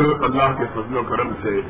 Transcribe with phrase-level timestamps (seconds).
[0.00, 1.60] اللہ کے فضل و کرم سے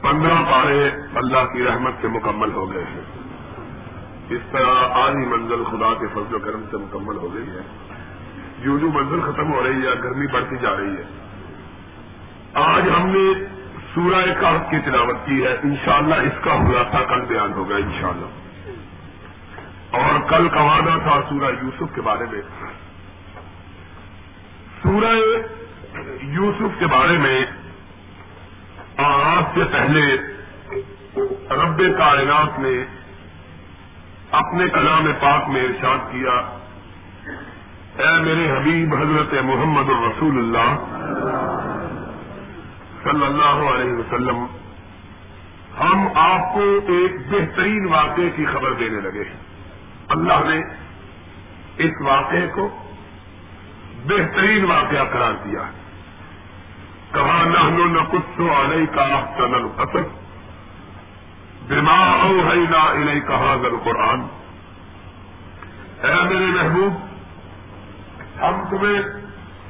[0.00, 3.00] پندرہ پارے اللہ کی رحمت سے مکمل ہو گئے ہیں۔
[4.28, 7.60] اس طرح آدھی منزل خدا کے فضل و کرم سے مکمل ہو گئی ہے۔
[8.62, 11.04] جو جو منزل ختم ہو رہی ہے گرمی بڑھتی جا رہی ہے۔
[12.54, 13.46] آج ہم نے
[13.94, 18.26] سورہ کاف کی تلاوت کی ہے۔ انشاءاللہ اس کا خلاصہ کل بیان ہوگا انشاءاللہ۔
[19.90, 22.42] اور کل کا وعدہ تھا سورہ یوسف کے بارے میں۔
[24.82, 25.14] سورہ
[26.22, 27.44] یوسف کے بارے میں
[28.96, 30.16] آج سے پہلے
[31.54, 32.84] رب کائنات نے
[34.30, 36.58] اپنے کلام پاک میں ارشاد کیا،
[37.98, 40.74] اے میرے حبیب حضرت محمد الرسول اللہ
[43.02, 44.46] صلی اللہ علیہ وسلم،
[45.80, 49.40] ہم آپ کو ایک بہترین واقعے کی خبر دینے لگے ہیں۔
[50.08, 50.60] اللہ نے
[51.76, 52.84] اس واقعے کو
[54.04, 55.81] بہترین واقعہ قرار دیا۔ ہے
[57.14, 60.20] کہا نہ نہ کچھ علیہ کا چنل قصد
[61.70, 64.20] دماغ ہے نہ انہیں کہا گر قرآن
[66.02, 66.94] اے میرے محبوب،
[68.42, 69.00] ہم تمہیں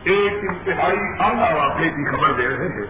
[0.04, 2.86] ایک انتہائی اعلیٰ واقعے کی خبر دے رہے ہیں.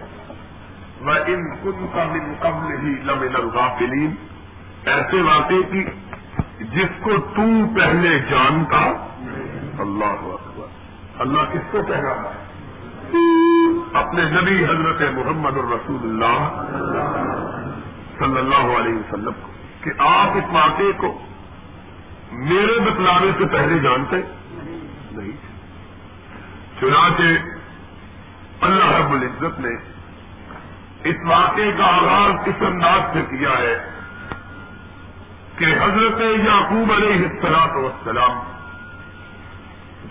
[1.00, 4.14] میں ان کن کا من قبل ہی لمن الغافلین.
[4.84, 5.84] ایسے واقعے کی
[6.58, 7.42] جس کو تو
[7.74, 8.78] پہلے جانتا،
[9.78, 10.66] اللہ اکبر.
[11.18, 12.41] اللہ کس کو کہہ رہا ہے؟
[13.14, 16.62] اپنے نبی حضرت محمد الرسول اللہ
[18.18, 21.18] صلی اللہ علیہ وسلم کو کہ آپ اس واقعے کو
[22.32, 24.16] میرے بتلانے سے پہلے جانتے؟
[25.12, 25.32] نہیں۔
[26.80, 27.22] چنانچہ
[28.60, 29.74] اللہ رب العزت نے
[31.04, 33.74] اس واقعے کا آغاز کس انداز سے کیا ہے
[35.56, 38.38] کہ حضرت یعقوب علیہ السلاط وسلام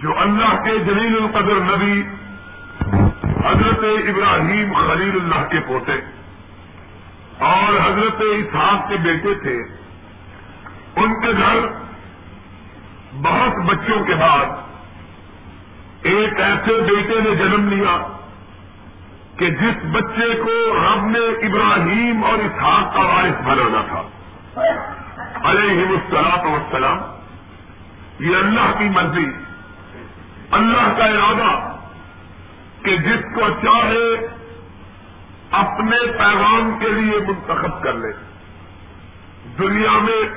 [0.01, 2.01] جو اللہ کے جلیل القدر نبی
[3.45, 5.91] حضرت ابراہیم خلیل اللہ کے پوتے
[7.39, 9.57] اور حضرت اسحاق کے بیٹے تھے۔
[10.95, 11.57] ان کے گھر
[13.21, 14.45] بہت بچوں کے بعد
[16.01, 18.17] ایک ایسے بیٹے نے جنم لیا
[19.37, 24.01] کہ جس بچے کو رب نے ابراہیم اور اسحاق کا وارث بنانا تھا۔
[25.49, 26.97] علیہ السلاط وسلام
[28.19, 29.25] یہ اللہ کی مرضی،
[30.51, 31.70] اللہ کا ارادہ
[32.83, 34.27] کہ جس کو چاہے
[35.51, 38.13] اپنے پیغام کے لیے منتخب کر لے۔
[39.57, 40.29] دنیا میں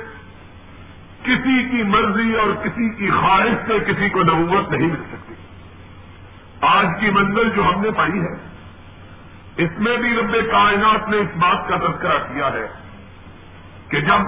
[1.22, 5.34] کسی کی مرضی اور کسی کی خواہش سے کسی کو نبوت نہیں مل سکتی۔
[6.60, 8.54] آج کی منزل جو ہم نے پائی ہے،
[9.56, 12.66] اس میں بھی رب کائنات نے اس بات کا تذکرہ کیا ہے
[13.88, 14.20] کہ جب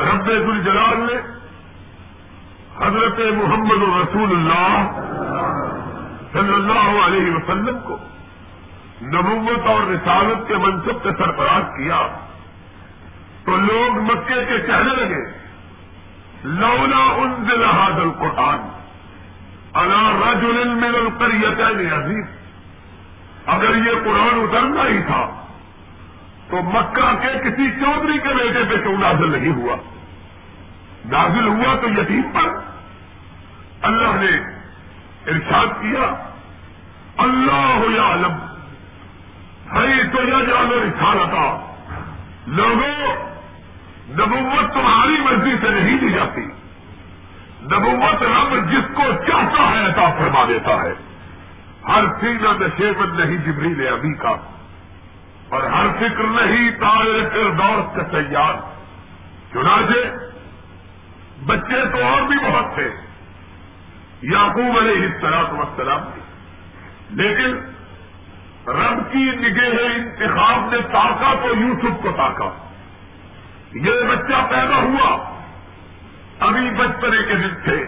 [0.00, 1.20] رب الجلال نے
[2.86, 4.90] حضرت محمد رسول اللہ
[6.32, 7.96] صلی اللہ علیہ وسلم کو
[9.02, 12.00] نبوت اور رسالت کے منصب سے سرفراز کیا
[13.44, 15.22] تو لوگ مکے کے کہنے لگے،
[16.44, 18.66] لولا ان دلحاد القرآن
[19.74, 22.26] اللہ رجل من القریتین عزیز
[23.46, 25.22] اگر یہ قرآن اترنا ہی تھا،
[26.48, 29.76] تو مکہ کے کسی چودھری کے بیٹے پہ کیوں نازل نہیں ہوا؟
[31.04, 32.48] نازل ہوا تو یتیم پر۔
[33.82, 34.57] اللہ نے
[35.28, 36.14] ارشاد کیا،
[37.16, 38.32] اللہ عالم
[39.74, 41.74] ہے تو یہ جانو رسالتا تھا
[42.46, 43.14] لوگوں،
[44.08, 46.40] نبوت تمہاری مرضی سے نہیں دی جاتی۔
[47.62, 50.92] نبوت رب جس کو چاہتا ہے عطا فرما دیتا ہے۔
[51.88, 54.30] ہر سینہ نشیبت نہیں جبریل ابھی کا۔
[55.48, 58.54] اور ہر فکر نہیں تارے پھر دور کا تیار
[59.52, 60.08] چنانچہ،
[61.46, 62.90] بچے تو اور بھی بہت تھے۔
[64.22, 66.00] یعقوب علیہ السلام وسلام
[67.10, 67.56] لیکن
[68.70, 72.68] رب کی نگہ انتخاب نے تاکا تو یوسف کو تاکا
[73.74, 75.38] یہ بچہ پیدا ہوا۔
[76.40, 77.84] ابھی بچپنے کے دن تھے۔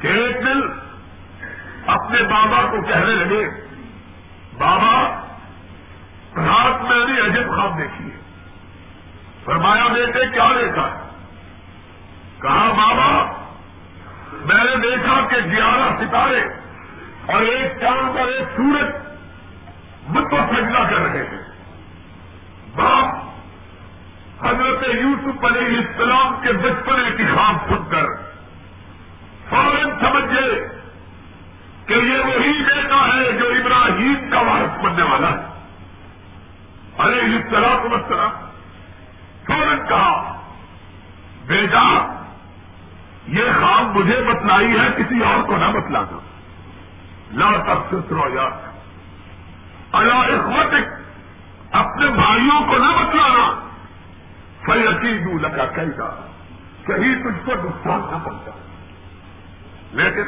[0.00, 0.60] کہ ایک دن
[1.86, 3.48] اپنے بابا کو کہنے لگے،
[4.58, 5.26] بابا،
[6.36, 8.20] رات میں نے عجب خواب دیکھی ہے۔
[9.44, 11.08] فرمایا، بیٹے، کیا دیکھا
[12.42, 13.37] کہا، بابا
[14.32, 16.44] میں نے دیکھا کہ گیارہ ستارے
[17.32, 18.94] اور ایک چاند اور ایک سورج
[20.08, 20.36] مجھ کو
[20.90, 21.44] کر رہے ہیں۔
[22.76, 23.14] باپ،
[24.46, 28.04] حضرت یوسف علیہ السلام کے بچپنے کی خواب سن کر۔
[29.48, 30.68] فوراً سمجھے
[31.86, 35.64] کہ یہ وہی بیٹا ہے جو ابراہیم کا وارث بننے والا ہے۔
[36.98, 38.28] ارے اس طرح کو طرح
[39.46, 40.40] فوراً کہا،
[41.46, 42.14] بیٹا
[43.28, 46.18] یہ خواب مجھے بتلائی ہے، کسی اور کو نہ بتلانا
[47.32, 48.50] لا تک سترو یاد
[49.92, 50.74] اللہ اخوت
[51.72, 53.68] اپنے بھائیوں کو نہ بتلانا۔
[54.64, 56.26] فی عقید لگا کہی گا
[56.86, 58.50] کہیں تجھ کو نقصان نہ پہنچا۔
[59.92, 60.22] لیکن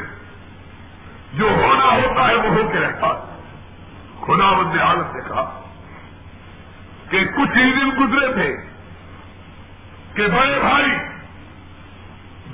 [1.33, 3.07] جو ہونا ہوتا ہے وہ ہو کے رہتا
[4.21, 5.61] خدا بند حالت نے کہا
[7.09, 8.55] کہ کچھ ہی دن گزرے تھے
[10.13, 11.10] کہ بڑے بھائی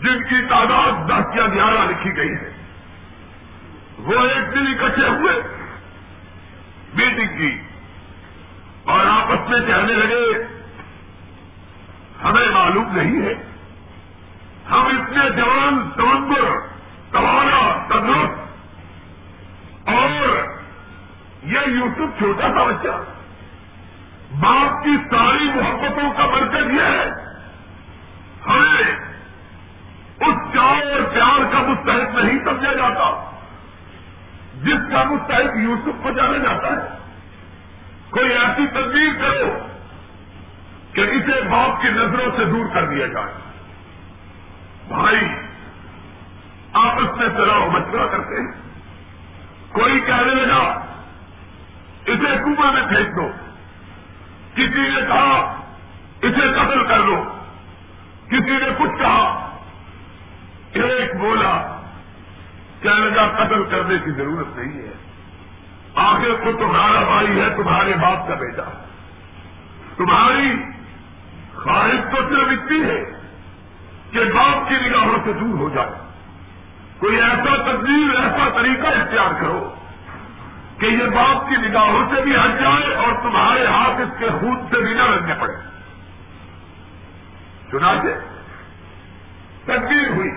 [0.01, 2.53] جن کی تعداد دس یا گیارہ لکھی گئی ہے۔
[3.97, 5.33] وہ ایک دن اکٹھے ہوئے
[6.93, 7.61] میٹنگ کی۔
[8.83, 10.43] اور آپس میں کہنے لگے،
[12.23, 13.33] ہمیں معلوم نہیں ہے۔
[14.71, 16.67] ہم اتنے جوان، تمبر
[17.11, 18.39] تمہارا تندرست
[19.89, 20.37] اور
[21.43, 23.03] یہ یوسف چھوٹا سا بچہ۔
[24.39, 27.09] باپ کی ساری محبتوں کا مرکز یہ ہے۔
[28.47, 29.07] ہمیں
[30.19, 33.31] اس چاؤ اور پیار کا مستحق نہیں سمجھا جاتا
[34.61, 36.97] جس کا مستحق یوسف کو جانا جاتا ہے۔
[38.09, 39.57] کوئی ایسی تدبیر کرو
[40.93, 43.33] کہ اسے باپ کی نظروں سے دور کر دیا جائے۔
[44.87, 45.27] بھائی
[46.73, 48.61] آپس میں سلاؤ مشورہ کرتے ہیں۔
[49.71, 50.85] کوئی کہنے لگا،
[52.05, 53.29] اسے کنواں میں پھینک دو۔
[54.55, 55.61] کسی نے کہا،
[56.21, 57.23] اسے قتل کر دو۔
[58.27, 59.43] کسی نے کچھ کہا،
[60.73, 61.76] ایک بولا
[62.81, 64.93] کہنے لگا قتل کرنے کی ضرورت نہیں ہے؟
[65.95, 68.63] آخر کو تمہارا بھائی ہے، تمہارے باپ کا بیٹا۔
[69.97, 70.63] تمہاری
[71.53, 73.03] خواہش تو صرف اتنی ہے
[74.11, 75.89] کہ باپ کی نگاہوں سے دور ہو جائے۔
[76.97, 79.75] کوئی ایسا تبدیل ایسا طریقہ اختیار کرو
[80.77, 84.67] کہ یہ باپ کی نگاہوں سے بھی ہٹ جائے اور تمہارے ہاتھ اس کے خون
[84.69, 85.53] سے بھی نہ لگنے پڑے۔
[87.71, 88.07] چنانچہ
[89.65, 90.29] تبدیل ہوئی،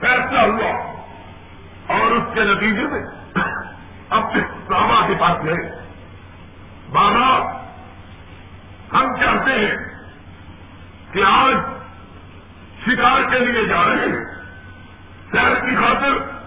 [0.00, 0.87] فیصلہ ہوا۔
[1.88, 3.02] اور اس کے نتیجے میں
[4.10, 5.70] اپنے بابا کے پاس گئے۔
[6.92, 7.58] بابا،
[8.92, 9.76] ہم چاہتے ہیں
[11.12, 11.54] کہ آج
[12.86, 14.38] شکار کے لیے جا رہے ہیں۔
[15.32, 16.38] شہر کی خاطر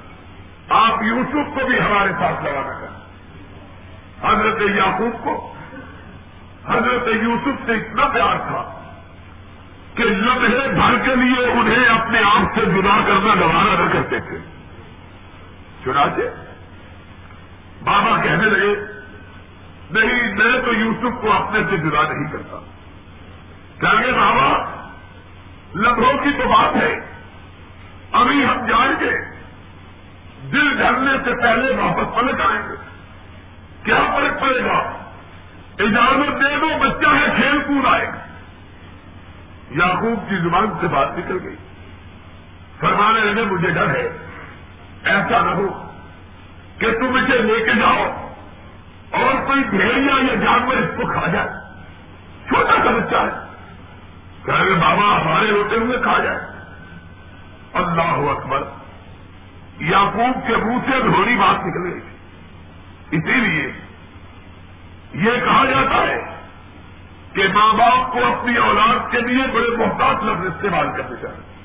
[0.69, 3.01] آپ یوسف کو بھی ہمارے ساتھ لگانا چاہیں
[4.23, 5.55] حضرت یعقوب کو،
[6.65, 8.81] حضرت یوسف سے اتنا پیار تھا
[9.95, 14.60] کہ لمحے بھر کے لیے انہیں اپنے آپ سے جدا کرنا گوارا نہ کرتے تھے۔
[15.85, 16.21] چنانچہ
[17.83, 18.75] بابا کہنے لگے،
[19.91, 22.57] نہیں، میں تو یوسف کو اپنے سے جدا نہیں کرتا۔
[23.79, 24.57] کیا گے بابا،
[25.75, 26.95] لمحوں کی تو بات ہے۔
[28.11, 29.11] ابھی ہم جائیں گے۔
[30.51, 32.75] دل ڈھلنے سے پہلے واپس پلٹ آئیں گے۔
[33.83, 34.77] کیا فرق پڑے گا؟
[35.79, 38.27] اجازت دے دو، بچہ ہے، کھیل کود آئے گا۔
[39.71, 41.55] یعقوب کی زبان سے بات نکل گئی۔
[42.79, 44.20] فرمانے لگے، مجھے ڈر ہے۔
[45.03, 45.92] ایسا نہ ہو
[46.77, 48.27] کہ تم اسے لے کے جاؤ
[49.12, 51.48] اور کوئی بھیڑیا یا جانور اس کو کھا جائے۔
[52.48, 53.51] چھوٹا سا بچہ ہے۔
[54.45, 56.39] کہ بابا ہمارے ہوتے ہوئے کھا جائے۔
[57.74, 58.63] اللہ اکبر۔
[59.80, 62.12] یعقوب کے منہ سے دھوڑی بات نکلے
[63.12, 63.74] اسی لیے
[65.13, 66.18] یہ کہا جاتا ہے
[67.33, 71.60] کہ ماں باپ کو اپنی اولاد کے لیے بڑے محتاط لفظ استعمال کرنے چاہیے۔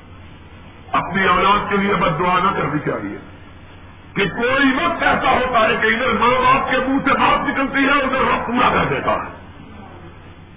[0.91, 3.17] اپنی اولاد کے لیے بد دعا نہ کرنی چاہیے
[4.13, 7.83] کہ کوئی وقت ایسا ہوتا ہے کہ ادھر ماں باپ کے منہ سے بات نکلتی
[7.83, 9.35] ہے، ادھر وقت پورا کر دیتا ہے۔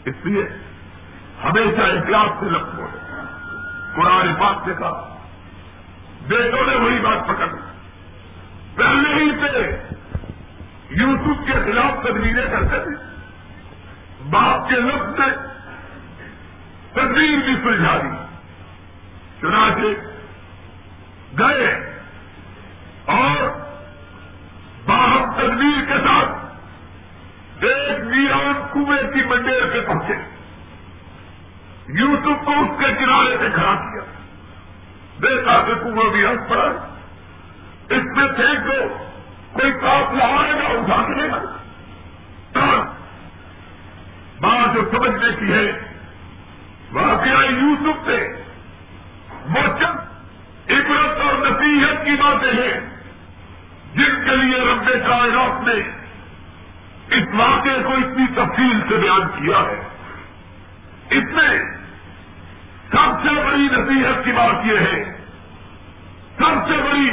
[0.05, 0.49] اس لیے
[1.45, 2.87] ہمیشہ اخلاق سے لفظ ہو
[3.97, 5.17] قرآن پاک سے کہا،
[6.29, 7.47] بیٹوں نے وہی بات پکڑ
[8.77, 9.81] پہلے ہی سے
[10.91, 13.21] یوسف کے خلاف تدبیریں کرتے تھے۔
[14.31, 15.27] باپ کے لفظ نے
[16.93, 18.17] تدبیر بھی سلجھا دی۔
[19.41, 19.87] چنانچہ
[21.39, 21.97] گئے
[23.05, 23.49] اور
[24.87, 26.29] باہم تدبیر کے ساتھ
[27.65, 30.15] ایک ویران کنویں کی منڈیر پہ پہنچے
[31.89, 34.05] یوسف کو اس کے کنارے سے کھڑا کیا۔
[35.23, 36.95] دیکھا کہ کنواں بھی ہنس پڑا۔
[37.89, 38.99] اس میں پھینک دو
[39.53, 41.57] کوئی کاپ لگائے گا اٹھا کے لے گا۔
[44.41, 45.95] بات جو سمجھنے کی ہے،
[46.93, 48.29] واقعہ یوسف سے،
[49.31, 50.10] وہ چند
[50.71, 52.81] عبرت اور نصیحت کی باتیں ہیں
[53.95, 56.01] جن کے لیے رب کائنات نے
[57.17, 59.89] اس واقعے کو اتنی تفصیل سے بیان کیا ہے۔
[61.11, 61.59] اس میں
[62.91, 65.05] سب سے بڑی نصیحت کی بات یہ ہے،
[66.39, 67.11] سب سے بڑی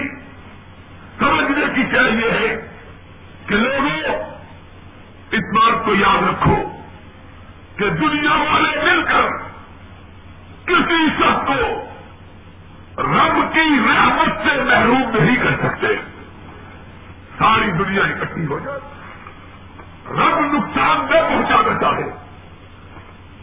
[1.20, 2.68] سمجھنے کی چاہیے ہے
[3.46, 4.14] کہ لوگوں،
[5.32, 6.80] اس بات کو یاد رکھو
[7.76, 9.28] کہ دنیا والے مل کر
[10.66, 11.87] کسی شخص کو
[12.98, 15.88] رب کی رحمت سے محروم نہیں کر سکتے۔
[17.38, 18.80] ساری دنیا اکٹھی ہو جائے۔
[20.10, 22.10] رب نقصان نہ پہنچانا چاہے۔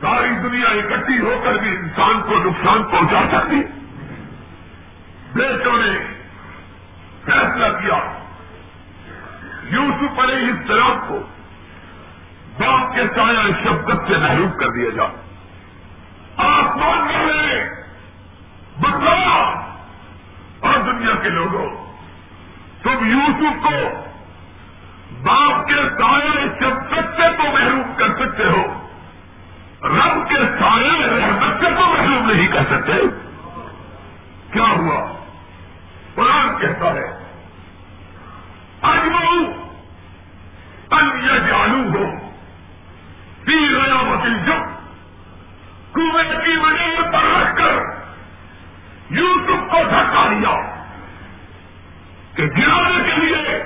[0.00, 3.62] ساری دنیا اکٹھی ہو کر بھی انسان کو نقصان پہنچا سکتی۔
[5.34, 5.98] بیٹوں نے
[7.24, 8.22] فیصلہ کیا۔
[9.62, 11.18] یوسف علیہ السلام کو
[12.58, 15.04] باپ کے سایہ شبدت سے محروم کر دیا جا۔
[16.36, 17.73] آسمان والے
[18.80, 19.54] بدلا
[20.60, 21.94] اور دنیا کے لوگوں،
[22.82, 24.04] تم یوسف کو
[25.22, 28.80] باپ کے سایہ شبدت سے تو محروم کر سکتے ہو،
[29.82, 32.92] رب کے سایہ رحمت سے تو محروم نہیں کر سکتے۔
[34.52, 35.12] کیا ہوا؟
[36.14, 37.24] قرآن کہتا ہے
[38.82, 39.52] اجمو
[40.90, 41.10] ان
[41.46, 42.04] جالو ہو
[43.44, 44.60] پی گیا وکیل جب
[45.92, 47.93] کنویں کی وجہ پر رکھ کر
[49.10, 50.84] یوٹیوب کو دھکا دیا
[52.34, 53.62] کہ گرانے کے لیے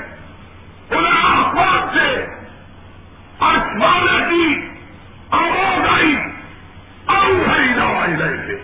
[0.91, 2.27] انہیں آسمان سے
[3.41, 4.69] آسمان کی
[5.31, 6.17] آواز آئی
[7.07, 8.63] آؤ ہری دوائی لے کے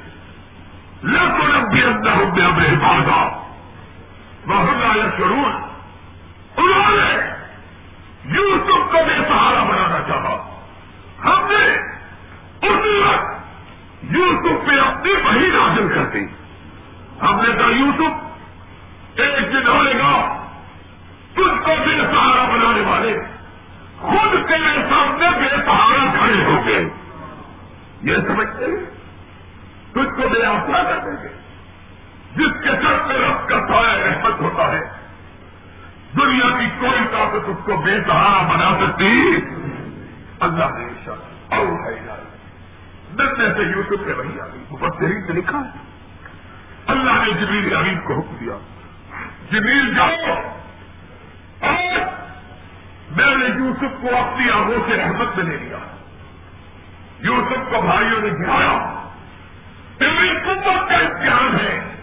[1.04, 3.50] لکھو لمبی اندر ہوں گے ہمیں بازا
[4.46, 5.50] بہت آیا ضرور
[6.56, 7.34] انہوں نے
[8.24, 10.60] یوسف کو بھی سہارا بنانا چاہا۔
[11.24, 11.74] ہم نے
[12.68, 13.34] اس وقت
[14.02, 16.43] یوسف پہ اپنی وہی حاصل کر دی۔
[17.22, 18.24] ہم نے کہا، یوسف،
[19.20, 20.46] ایک دن ہونے گا
[21.32, 23.16] تجھ کو بھی سہارا بنانے والے،
[23.98, 26.88] خود تیرے سامنے بے سہارا کھڑے ہو گئے۔
[28.02, 28.90] یہ سمجھتے ہیں؟
[29.92, 31.28] تجھ کو بے آسرا کر دیں گے۔
[32.36, 34.80] جس کے سر پہ رب کا سایہ رحمت ہوتا ہے،
[36.16, 39.36] دنیا کی کوئی طاقت اس کو بے سہارا بنا سکتی۔
[40.40, 42.24] اللہ نے شخص اور ہے
[43.10, 45.93] نندے سے یوسف سے وہی آ گئی مبصرین سے لکھا ہے۔
[46.86, 48.58] اللہ نے جمیل عریف کو حکم دیا۔
[49.52, 50.34] جمیل جاؤ۔
[51.60, 51.98] اور
[53.16, 55.76] میں نے یوسف کو اپنی آگوں سے رحمت میں لے لیا۔
[57.18, 59.08] یوسف کو بھائیوں نے گرایا
[59.98, 62.02] تیری قوت کا امتحان ہے۔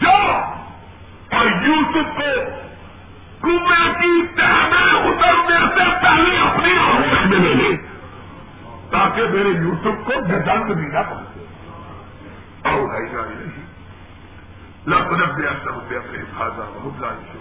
[0.00, 0.10] جو
[1.36, 2.50] اور یوسف کو
[3.42, 7.76] کنویں کی تہ میں اترنے سے پہلے اپنی آگوش میں لے لے
[8.90, 11.44] تاکہ میرے یوسف کو گزنگ بھی نہ پہنچے۔
[12.68, 13.51] اور بھائی جانی
[14.86, 17.36] لب نب دیا سب اپنے خاصا بہت لائش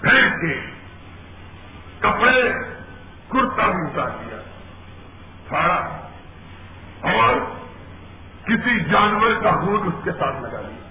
[0.00, 0.60] پھینک کے
[1.98, 2.52] کپڑے
[3.28, 4.36] کرتا بھی اتار دیا
[5.48, 6.00] پھاڑا
[7.00, 7.34] اور
[8.44, 10.88] کسی جانور کا خون اس کے ساتھ لگا دیا.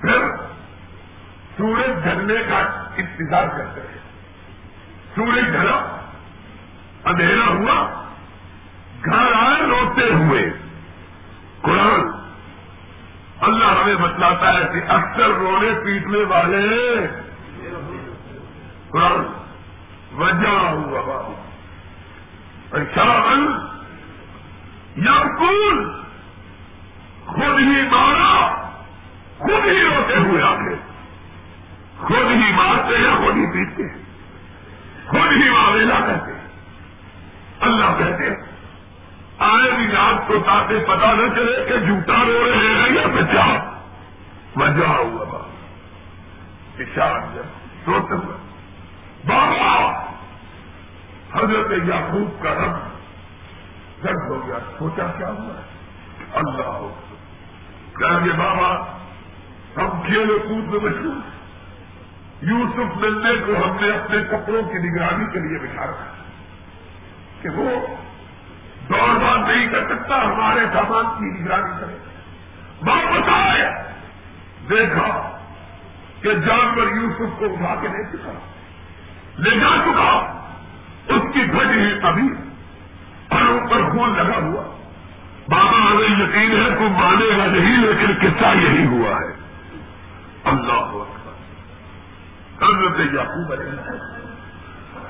[0.00, 0.18] پھر
[1.56, 2.58] سورج ڈھلنے کا
[2.96, 3.98] انتظار کرتے ہیں.
[5.14, 6.06] سورج ڈھلا،
[7.04, 8.04] اندھیرا ہوا،
[9.04, 10.52] گھر آئے روتے ہوئے،
[11.62, 12.15] قرآن
[13.40, 17.06] اللہ ہمیں بتلاتا ہے کہ اکثر رونے پیٹنے والے
[18.88, 19.26] قرآن
[20.16, 21.32] وجہ ہوا بابو
[24.96, 25.90] یا کل
[27.26, 28.56] خود ہی مارا،
[29.38, 30.74] خود ہی روتے ہوئے آگے
[31.96, 34.02] خود ہی مارتے ہیں، خود ہی پیٹتے ہیں۔
[35.06, 36.48] خود ہی معاویلا کہتے ہیں۔
[37.60, 38.45] اللہ کہتے ہیں۔
[39.38, 43.76] آئے بھی رات کو تاکہ پتا نہ چلے کہ جھوٹا رو رہے ہیں یا بچا۔
[44.56, 45.38] وجہ ہوا بابا۔
[46.78, 47.42] اشار جب
[47.90, 48.36] ہوئے۔
[49.26, 49.92] بابا!
[51.32, 52.96] حضرت یعقوب کا رب۔
[54.04, 55.62] درد ہو گیا۔ سوچا کیا ہوا ہے؟
[56.34, 56.94] اللہ ہو۔
[57.98, 58.96] کہیں گے بابا،
[59.76, 61.36] ہم کھیل کود میں مشہور
[62.42, 66.22] یوسف ملنے کو ہم نے اپنے کپڑوں کی نگرانی کے لیے بٹھا رکھا
[67.42, 67.70] کہ وہ
[68.88, 71.98] دوڑ بھاگ نہیں کر سکتا، ہمارے سامان کی نگرانی کرے۔
[72.86, 73.72] واپس آئے۔
[74.70, 75.38] دیکھا
[76.22, 78.32] کہ جانور یوسف کو اٹھا کے لے چکا۔
[79.38, 80.42] لے جا چکا۔
[81.08, 82.28] اس کی ہی ابھی
[83.28, 84.62] اور اوپر خون لگا ہوا۔
[85.48, 89.36] بابا، ہمیں یقین ہے تو مانے گا نہیں، لیکن قصہ یہی ہوا ہے۔
[90.44, 91.02] اللہ
[92.56, 93.70] حضرت یعقوب علیہ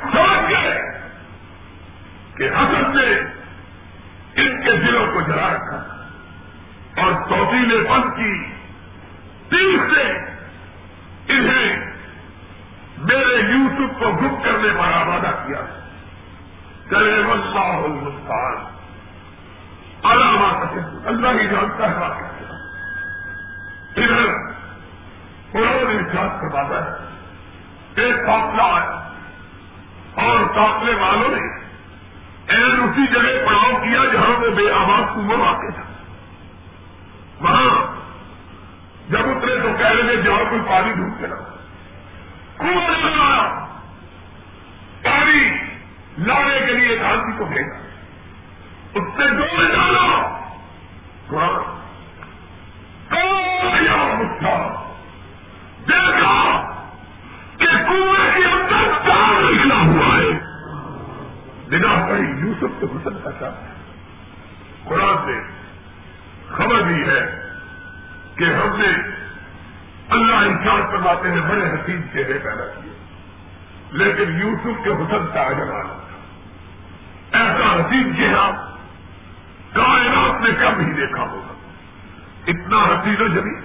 [0.03, 1.01] سمجھ گئے
[2.37, 3.36] کہ حسن نے
[4.37, 5.77] ان کے دلوں کو جلا رکھا
[7.03, 8.53] اور چوتھی نے بند کی۔
[9.49, 10.03] تیس سے
[11.29, 11.93] انہیں
[12.99, 15.67] میرے یوسف کو گپ کرنے والا وعدہ کیا۔
[16.91, 18.77] چلے اللہ ہندوستان
[20.11, 20.65] علامہ
[21.05, 22.25] اللہ ہی جانتا ہے واقع
[23.97, 24.29] ادھر
[25.55, 27.07] انہوں نے جانچ کرواتا ہے۔
[28.03, 29.07] ایک قافلہ ہے
[30.27, 31.66] اور قافلے والوں نے
[32.49, 35.83] این اسی جگہ پڑاؤ کیا جہاں وہ بے آواز کنواں واقع تھا۔
[37.41, 37.97] وہاں
[39.09, 41.57] جب اترے تو کہہ رہے جہاں کوئی پانی ڈھونڈ کے رہا
[42.59, 43.65] کنواں بنایا
[45.03, 45.49] پانی
[46.19, 47.87] لانے کے لیے ایک آدمی کو بھیجا۔
[48.95, 50.39] اس سے ڈول ڈالا۔
[51.29, 51.77] قرآن
[54.19, 54.85] مٹھا
[55.89, 56.61] دیکھا
[57.59, 58.56] کہ کنویں کے
[61.79, 63.75] بنا پڑی یوسف کے حسن کا چاہتا ہے۔
[64.85, 65.41] قرآن نے
[66.49, 67.41] خبر دی ہے
[68.37, 68.89] کہ ہم نے
[70.09, 72.93] اللہ انسان کرواتے ہیں، بڑے حسین چہرے پیدا کیے۔
[73.93, 76.07] لیکن یوسف کے حسن کا تھا
[77.33, 78.51] ایسا حسین چہرہ
[79.73, 81.55] کائنات نے کب ہی دیکھا ہوگا؟
[82.47, 83.65] اتنا حسین و جمیل۔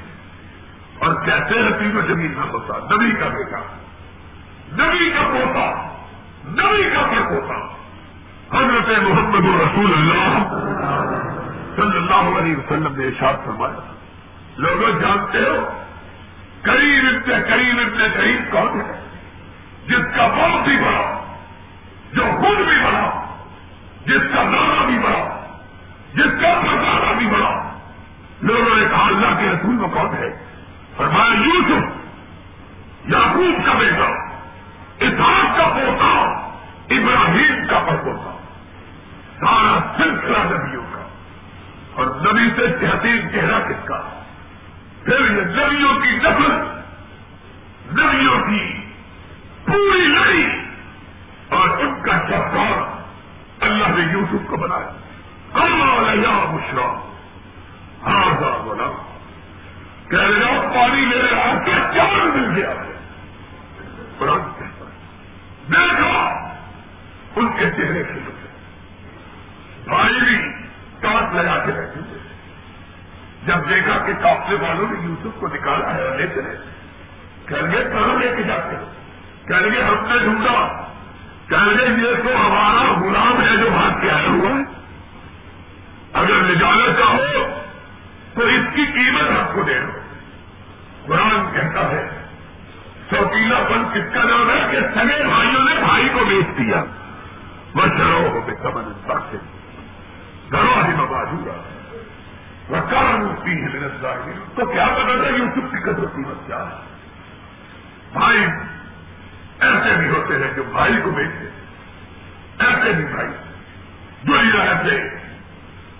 [0.99, 3.59] اور کیسے حسین و جمیل نہ ہوتا؟ نبی کا بیٹا،
[4.73, 5.97] نبی کا پوتا،
[6.47, 7.80] نبی کا پڑ پوتا
[8.53, 10.43] حضرت محمد رسول اللہ
[11.75, 13.93] صلی اللہ علیہ وسلم نے ارشاد فرمایا
[14.57, 15.83] لوگوں جانتے ہو
[16.61, 19.01] قریب اتنے قریب اتنے قریب کون ہے؟
[19.87, 21.21] جس کا بہت بھی بڑا،
[22.13, 23.25] جو خود بھی بڑا،
[24.05, 25.45] جس کا نانا بھی بڑا،
[26.13, 27.73] جس کا پسانا بھی بڑا۔
[28.41, 30.45] لوگوں نے کہا، اللہ کے رسول میں کون ہے؟
[30.97, 31.83] فرمایا، یوسف،
[33.09, 34.05] یعقوب کا بیٹا
[35.05, 36.41] اتحاد کا پوتا،
[36.89, 38.40] ابراہیم کا پڑپوتا
[39.41, 41.01] سارا سلسلہ نبیوں کا
[41.93, 44.01] اور نبی سے تحتیب چہرہ کس کا؟
[45.03, 46.51] پھر یہ نبیوں کی نفل
[47.91, 48.85] نبیوں کی
[49.65, 50.47] پوری لڑی
[51.49, 53.01] اور ان کا چپکار
[53.59, 54.91] اللہ نے یوسف کو بنایا۔
[55.53, 55.81] کم
[56.23, 56.99] یا مشرا
[58.05, 58.91] ہاں ہاں بولا
[60.09, 62.73] کہہ رہا پانی لے رہا کہ چاند مل گیا۔
[65.71, 66.27] دیکھا
[67.35, 68.19] ان کے چہرے سے
[69.91, 70.37] بھائی بھی
[71.01, 72.17] کاٹ لگا کے بیٹھے تھے
[73.45, 76.57] جب دیکھا کہ کافلے والوں نے یوسف کو نکالا ہے لے چلے
[77.45, 78.75] کہیں گے کہاں لے کے جاتے
[79.47, 80.87] کہیں گے ہم نے ڈھونڈا۔
[81.47, 84.63] کہیں گے یہ تو ہمارا غلام ہے جو بھاگ کے آیا ہوا ہے۔
[86.13, 87.55] اگر لے جانا چاہو
[88.33, 89.99] تو اس کی قیمت آپ کو دے دو۔
[91.05, 92.09] قرآن کہتا ہے
[93.11, 96.83] چوکیلا پن کس کا نام ہے کہ سگے بھائیوں نے بھائی کو بیچ دیا۔
[97.75, 98.93] وہ چلو ہو بے سمن
[99.31, 99.60] سے
[100.51, 101.61] گھروں ہی مباجورا
[102.69, 106.97] وکان ہوتی ہے میرے ظاہر تو کیا پتا تھا یوسف کی قدر قیمت کیا ہے؟
[108.13, 108.45] بھائی،
[109.59, 111.45] ایسے بھی ہوتے ہیں جو بھائی کو بیچتے
[112.65, 113.29] ایسے بھی بھائی۔
[114.27, 115.09] دنیا ایسے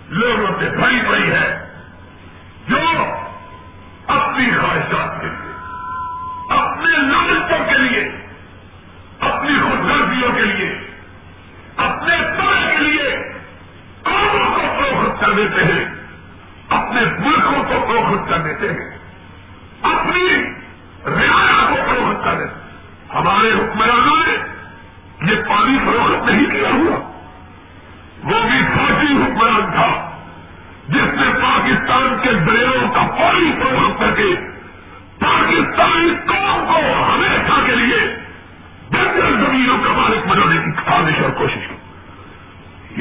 [0.10, 1.68] لوگوں سے بھائی بھائی ہے
[2.68, 2.80] جو
[4.08, 5.54] اپنی خواہشات کے لیے،
[6.50, 8.28] اپنے لالچوں کے لیے،
[9.20, 10.88] اپنی خودگردیوں کے لیے
[11.78, 13.34] اپنے طرح کے لیے
[14.04, 15.86] قوموں کو فروخت کر دیتے ہیں،
[16.70, 18.98] اپنے ملکوں کو فروخت کر دیتے ہیں،
[19.82, 20.28] اپنی
[21.06, 22.60] رعایا کو فروخت کر دیتے
[23.14, 24.36] ہمارے حکمرانوں نے
[25.32, 27.00] یہ پانی فروخت نہیں کیا ہوا۔
[28.24, 29.90] وہ بھی فوجی حکمران تھا،
[30.88, 34.30] جس نے پاکستان کے دریاؤں کا پانی فروخت کر کے
[35.20, 36.80] پاکستانی قوم کو
[37.14, 38.00] ہمیشہ کے لیے
[38.92, 41.76] بہتر زمینوں کا مالک بنانے کی خواہش اور کوشش کی۔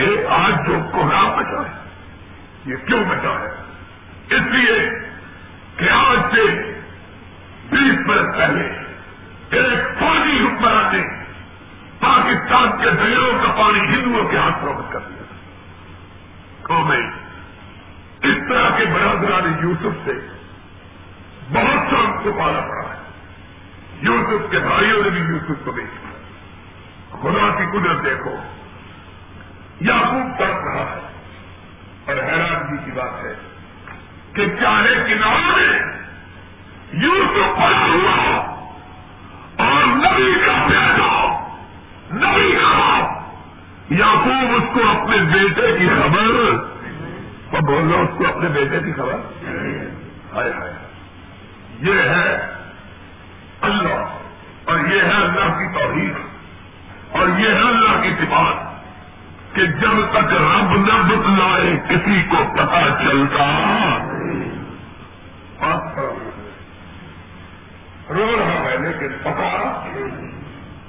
[0.02, 1.79] یہ آج جو کوہرا بچا ہے
[2.64, 3.62] یہ کیوں بچا ہے؟
[4.36, 4.90] اس لیے
[5.76, 6.72] کہ آج سے
[7.70, 8.64] بیس برس پہلے
[9.50, 11.24] ایک فوجی حکمران نے
[12.00, 15.22] پاکستان کے دریاؤں کا پانی ہندوؤں کے ہاتھ فروخت کر دیا۔
[16.62, 17.10] قومیں
[18.22, 20.12] اس طرح کے برادران یوسف سے
[21.52, 23.00] بہت سا کو پالا پڑا ہے۔
[24.00, 26.00] یوسف کے بھائیوں نے بھی یوسف کو بیچ
[27.10, 28.36] خدا کی قدرت دیکھو
[29.80, 31.09] یاقوب تڑپ رہا ہے۔
[32.06, 33.34] اور حیرانگی کی بات ہے
[34.32, 35.78] کہ چاہے کنارے
[36.92, 38.40] یوسف پڑا ہوا
[39.56, 41.38] اور نبی کا پیدا،
[42.12, 43.06] نبی کا
[43.90, 46.50] یعقوب اس کو اپنے بیٹے کی خبر
[47.52, 49.14] اور بول رہا اس کو اپنے بیٹے کی خبر؟
[50.34, 50.72] ہائے ہائے۔
[51.80, 52.46] یہ ہے
[53.60, 54.04] اللہ
[54.64, 56.14] اور یہ ہے اللہ کی توحید
[57.10, 58.69] اور یہ ہے اللہ کی صفات۔
[59.54, 63.46] کہ جب تک رب نہ بتلائے کسی کو پتا چلتا۔
[68.10, 69.46] رو رہا ہے لیکن پتا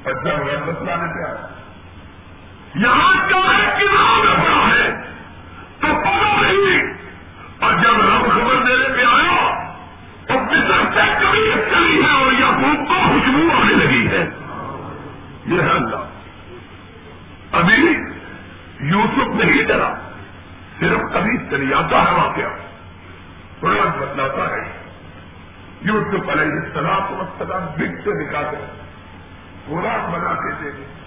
[0.04, 1.47] اور جب بتلانے کیا
[2.76, 4.91] یہاں کیا ہے کنار رہا ہے
[5.80, 6.93] تو پتا نہیں۔
[7.60, 8.51] اور جب رب
[26.12, 28.58] یوسف علیہ السلام کو مسلم بگ سے نکالتے
[29.67, 31.02] خوراک بنا کے دے دیں۔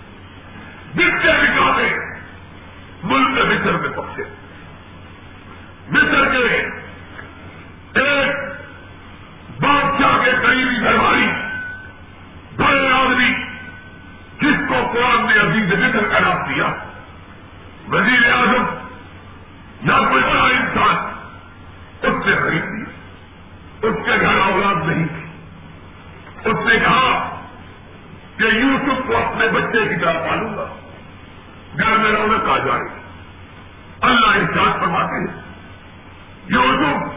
[0.94, 1.98] بچے بکاتے
[3.04, 4.22] ملک مصر میں پہنچے
[5.90, 6.70] مصر کے
[8.00, 8.34] ایک
[9.60, 11.28] بادشاہ کے قریبی گھرواری
[12.56, 13.34] بڑے آدمی،
[14.40, 16.66] جس کو قرآن نے عزیز مصر کا نام دیا۔
[17.88, 18.64] وزیر اعظم،
[19.82, 20.96] یا کوئی بڑا انسان
[22.02, 22.84] اس سے خرید لی
[23.82, 25.24] اس کے گھر اولاد نہیں تھی
[26.50, 27.40] اس نے کہا
[28.36, 30.66] کہ یوسف کو اپنے بچے کی طرح پالوں گا۔
[31.78, 33.00] گھر میں رونق آ جائے۔
[34.00, 35.40] اللہ احساس فرماتے ہیں،
[36.46, 37.14] یوسف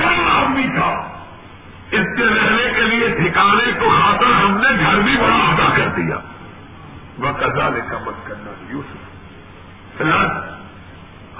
[0.00, 1.08] بڑا آدمی تھا۔
[1.90, 5.88] اس کے رہنے کے لیے ٹھکانے کو خاطر ہم نے گھر بھی بڑا ادا کر
[5.88, 6.16] دیا۔
[7.18, 10.04] وہ کزالے کا مت کرنا یوسف فی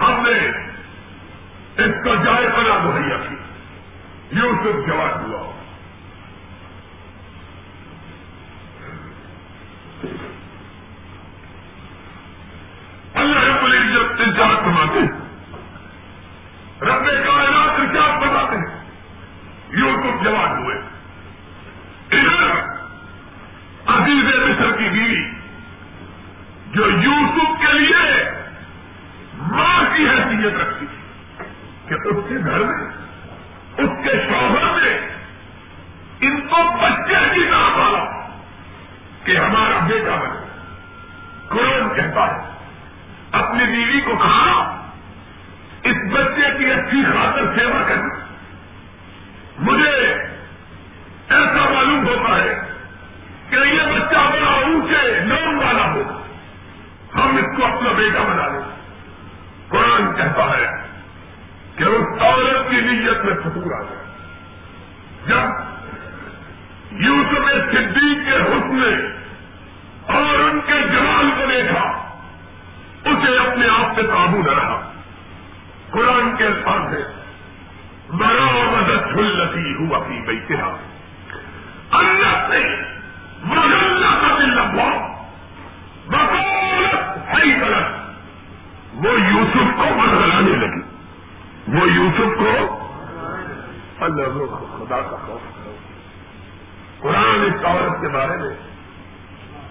[0.01, 0.49] ہم نے
[1.85, 3.35] اس کو جائے بنا مہیا کی۔
[4.33, 5.53] یوسف جواب ہوا
[13.15, 14.99] اللہ رب العزت انتظار فرماتے
[16.83, 18.83] رب کائنات رجاج بتاتے ہیں
[19.71, 20.77] یوسف جواب ہوئے
[22.11, 22.61] ادھر
[23.87, 25.31] عزیز مصر کی بیوی
[26.75, 28.25] جو یوسف کے لیے
[29.35, 30.99] ماں کی حیثیت رکھتی تھی
[31.89, 32.89] کہ اس کے گھر میں
[33.79, 35.09] اس کے شوہر نے
[36.21, 38.29] ان کو بچے کی طرح پالا
[39.25, 40.47] کہ ہمارا بیٹا بنے
[41.49, 42.53] قرآن کہتا ہے
[43.33, 44.83] اپنی بیوی کو کہا
[45.83, 48.19] اس بچے کی اچھی خاطر سیوا کرنا۔
[49.59, 50.13] مجھے
[51.29, 52.61] ایسا معلوم ہوتا ہے
[53.51, 56.03] کہ یہ بچہ بڑا اونچے نام والا ہو۔
[57.15, 58.73] ہم اس کو اپنا بیٹا بنا لیں۔
[59.69, 60.71] قرآن کہتا ہے
[61.77, 64.03] کہ اس عورت کی نیت میں فتور آ گیا
[65.27, 65.73] جب
[66.93, 69.07] یوسف صدیق کے حسن
[70.07, 72.15] اور ان کے جمال کو دیکھا،
[73.05, 74.82] اسے اپنے آپ سے قابو نہ رہا۔
[75.93, 77.23] قرآن کے الفاظ ہے
[78.09, 80.57] مرا مدد کھلتی ہوا کی بیٹھے
[81.91, 82.83] اللہ سے
[83.45, 84.59] مغلہ کا دل
[87.29, 88.03] ہے غلط
[88.95, 90.81] وہ یوسف کو بدلانے لگی۔
[91.69, 92.79] وہ یوسف کو
[94.01, 95.77] اللہ خدا کا خوف۔ کرو
[97.01, 98.55] قرآن اس عورت کے بارے میں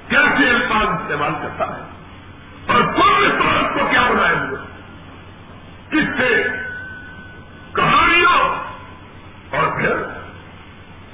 [0.07, 1.81] کیسے الفاظ استعمال کرتا ہے؟
[2.67, 4.80] اور تم اس عورت کو کیا بنائے ہوئے؟
[5.91, 6.43] کس سے؟
[7.75, 8.55] کہانیوں۔
[9.55, 10.03] اور پھر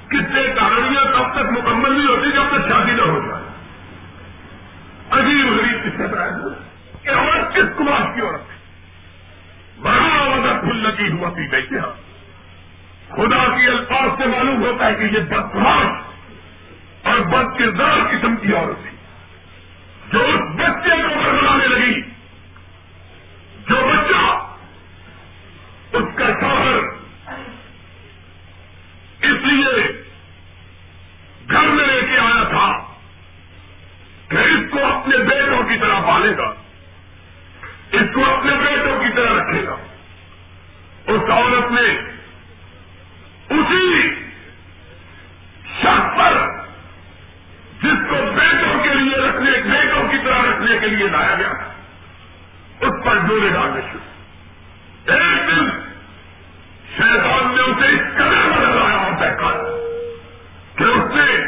[0.09, 3.43] کس سے کہانیاں تب تک مکمل نہیں ہوتی جب تک شادی نہ ہو جائے؟
[5.11, 6.31] عجیب غریب کس بنائے
[7.03, 8.57] کہ عورت کس کمار کی عورت ہے
[9.81, 11.79] بڑا وقت پھول لگی ہوا تھی۔ بیٹھے
[13.09, 16.01] خدا کی الفاظ سے معلوم ہوتا ہے کہ یہ بدماش
[17.03, 18.97] اور بد کردار قسم کی عورت تھی۔
[20.11, 22.01] جو اس بچے کو بنانے لگی،
[23.69, 24.26] جو بچہ
[25.97, 26.77] اس کا شوہر
[29.21, 30.03] اس لیے
[31.49, 32.95] گھر میں لے کے آیا تھا
[34.27, 36.53] کہ اس کو اپنے بیٹوں کی طرح پالے گا،
[37.91, 39.75] اس کو اپنے بیٹوں کی طرح رکھے گا۔
[41.07, 41.87] اس عورت نے
[43.49, 44.15] اسی
[45.81, 46.45] شخص پر
[47.83, 51.49] جس کو بیٹوں کے لیے رکھنے، بیٹوں کی طرح رکھنے کے لیے لایا گیا،
[52.79, 54.05] اس پر ڈولے ڈالنے شروع۔
[55.13, 55.86] ایک دن
[57.67, 59.35] اسے اس قدر رہا ہوتا ہے
[60.75, 61.46] کہ اس نے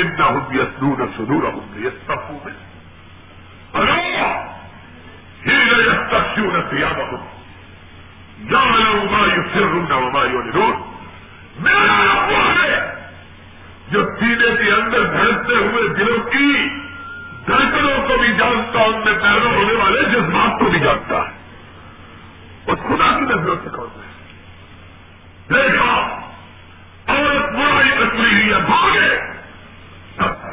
[0.00, 1.88] اتنا ہوں گی سدور سدور ہوں گی
[5.46, 6.46] ہی گئے تفصیل
[6.96, 7.20] بہت
[8.50, 10.72] جانا ما یو سر رونا وما یو نور
[11.60, 12.78] میرا وہ ہے
[13.88, 16.68] جو سینے کے اندر دھڑکتے ہوئے دلوں کی
[17.46, 21.38] دھڑکنوں کو بھی جانتا ان میں پیدا ہونے والے جذبات کو بھی جانتا ہے
[22.66, 24.08] اور خدا کی نظروں سے کون ہے
[25.50, 25.92] دیکھا،
[27.06, 29.29] عورت برائی کچری ہوئی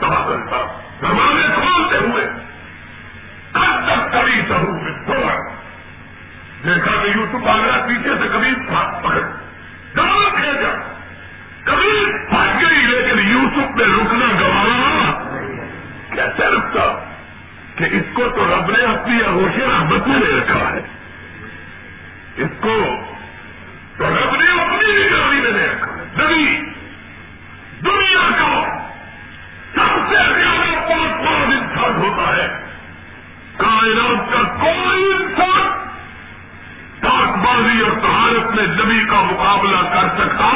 [0.07, 0.67] ہے بھاگے
[1.01, 2.25] دروازے کھولتے ہوئے۔
[3.53, 5.57] کب تک کبھی سہو میں
[6.65, 9.19] دیکھا کہ یوسف آگرہ پیچھے سے کبھی پکڑ
[9.95, 10.93] ڈال کھینچا
[11.63, 15.11] کبھی پھنس گئی، لیکن یوسف نے رکنا گوانا
[16.15, 17.05] کیسے رکتا؟
[17.75, 20.79] کہ اس کو تو رب نے اپنی اگوشی رحمت میں لے رکھا ہے۔
[22.35, 23.03] اس کو
[23.97, 26.61] تو رب نے اپنی نگرانی میں لے رکھا ہے۔ نبی،
[27.85, 28.66] دنیا کا
[30.09, 32.47] سے زیادہ پانچ پانچ انسان ہوتا ہے
[33.57, 35.67] کائنات کا کوئی انسان
[37.01, 40.51] پاک بازی اور طہارت میں نبی کا مقابلہ کر سکتا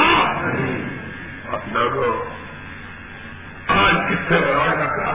[3.68, 5.12] آج کس سے بڑھانا کیا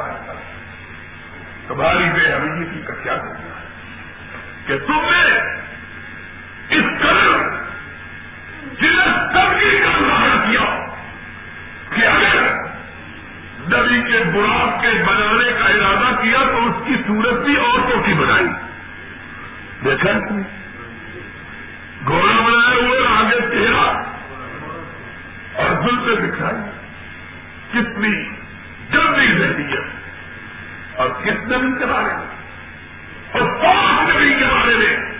[1.68, 3.64] تمہاری بے حمیتی کا کیا کرنا ہے
[4.66, 5.24] کہ تم نے
[6.70, 7.42] اس قدر
[8.80, 10.64] جنس ترقی کا مظاہرہ کیا
[11.90, 12.65] کہ اگر
[13.66, 18.14] نبی کے براق کے بنانے کا ارادہ کیا تو اس کی صورت بھی عورتوں کی
[18.14, 18.46] بنائی۔
[19.84, 20.12] دیکھا؟
[22.06, 24.02] گھوڑا بنائے ہوئے، آگے تیرا
[25.54, 26.70] اور دل سے دکھائی۔
[27.70, 28.28] کتنی
[28.90, 29.88] جلدی رہتی ہے
[30.96, 32.36] اور کس نبی کے بارے میں؟
[33.32, 35.16] اور پانچ نبی کے بارے میں۔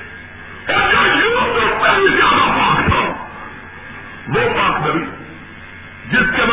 [4.28, 5.04] وہ پاک نبی،
[6.11, 6.45] جس کے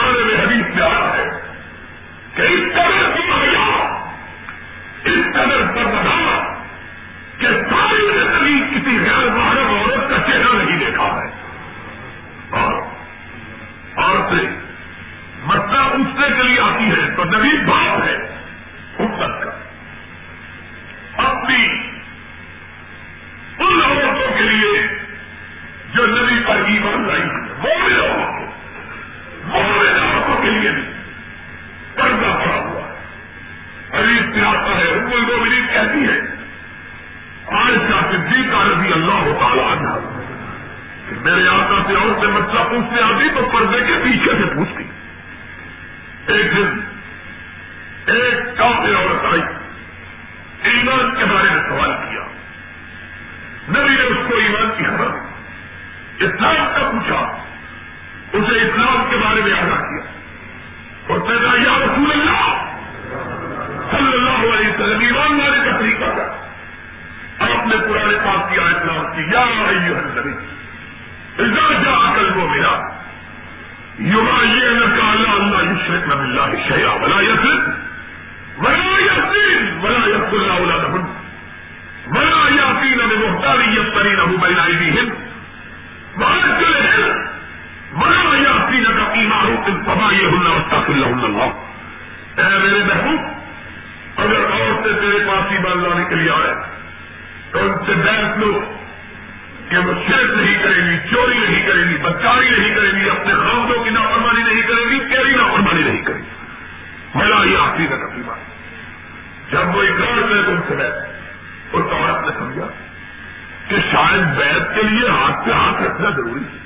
[115.93, 116.60] رکھنا ضروری ہے۔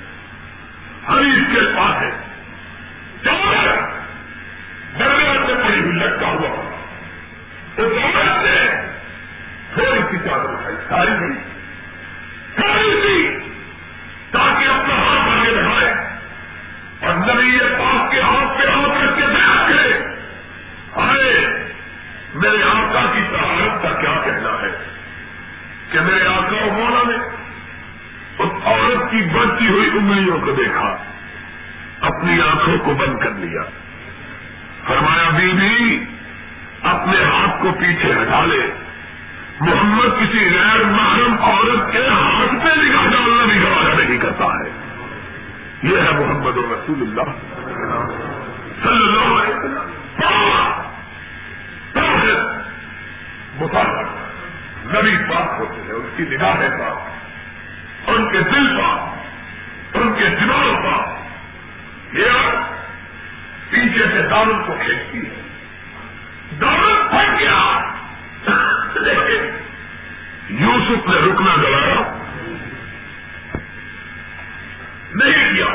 [1.08, 2.27] ہر اس کے پاس ہے۔
[46.88, 47.32] رسول اللہ
[48.82, 49.96] صلی اللہ علیہ وسلم
[54.90, 60.70] نبی پاک ہوتے ہیں ان کی نگاہیں پاک ان کے دل پاک ان کے دماغ
[60.84, 62.48] پاک یہ
[63.70, 67.58] پیچھے سے داروں کو کھینچتی ہے دولت پھٹ گیا
[69.02, 69.44] لیکن
[70.56, 72.00] یوسف نے رکنا گوایا
[75.14, 75.70] نہیں کیا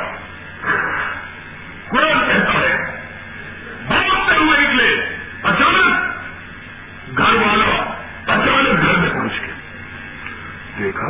[1.89, 2.76] قرآن کہتا ہے
[3.88, 4.88] بہت ہوئے نکلے
[5.43, 7.73] اچانک گھر والا
[8.28, 9.58] اچانک گھر میں پہنچ گیا
[10.78, 11.10] دیکھا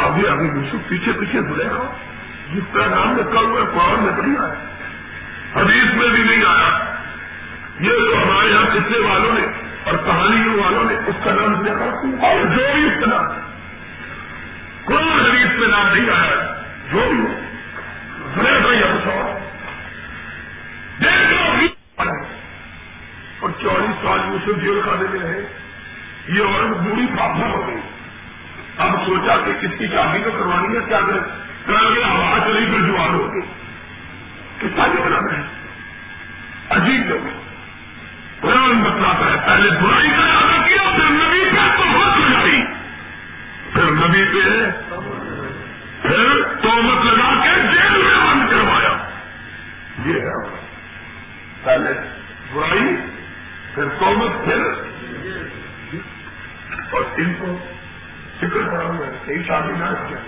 [0.00, 1.84] آگے آگے یوسف پیچھے پیچھے دیکھا
[2.52, 4.58] جس طرح نام رکھا ہوا ہے قرآن میں نہیں آیا
[5.54, 6.70] حدیث میں بھی نہیں آیا
[7.80, 9.46] یہ تو ہمارے یہاں کتنے والوں نے
[9.84, 11.92] اور کہانیوں والوں نے اس کا نام دیکھا
[12.28, 13.38] اور جو بھی اس کا نام
[14.86, 16.40] قرآن حدیث میں نام نہیں آیا
[16.92, 17.38] جو بھی ہو
[18.36, 19.38] بھائی افسوس
[23.40, 25.42] اور چوبیس سال یوسف جیل خانے میں رہے
[26.28, 27.80] یہ عورت بوڑھی پاپا ہو گئی
[28.78, 31.20] اب سوچا کہ کس کی شادی کو کروانی ہے، کیا کریں
[31.66, 33.40] کر کے آواز چلی پھر جوان ہو گئی۔
[34.60, 35.42] کس کا ہے؟
[36.70, 37.28] عجیب لوگ۔
[38.40, 42.62] قرآن بتلاتا ہے، پہلے برائی کا ارادہ کیا، پھر نبی پہ بہت لگائی
[43.72, 44.70] پھر نبی پہ
[46.02, 49.08] پھر تومت لگا کے جیل میں بند کروایا۔
[50.06, 50.66] یہ ہے۔
[51.64, 51.92] پہلے
[52.52, 52.96] برائی،
[53.74, 54.62] پھر تومت پھر
[56.90, 57.58] اور ان کو
[58.40, 60.18] فکر پڑا ہوا ہے کئی شادی نہ کیا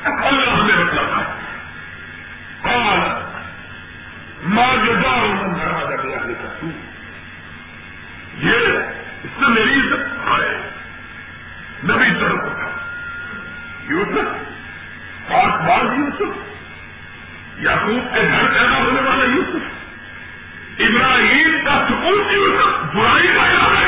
[0.00, 2.98] اللہ ہمیں بتلاتا ہے اور
[4.46, 6.18] ماں جو جاؤ من بڑھا کر لیا
[8.40, 8.68] یہ
[9.24, 10.52] اس سے میری عزت آئے
[11.84, 12.68] نبی طرف کا
[13.88, 14.30] یوسف
[15.28, 16.38] پاک باز یوسف
[17.60, 23.79] یعقوب کے گھر پیدا ہونے والا یوسف ابراہیم کا سکون یوسف برائی کا ارادہ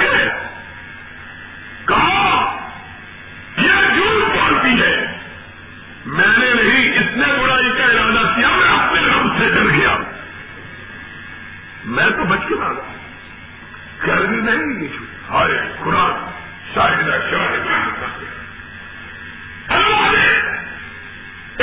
[12.54, 12.96] میں گیا
[13.98, 16.30] کر بھی نہیں یہ جھوٹ ہائے قرآن
[16.74, 17.68] شاہد شاہد
[19.68, 20.52] اللہ نے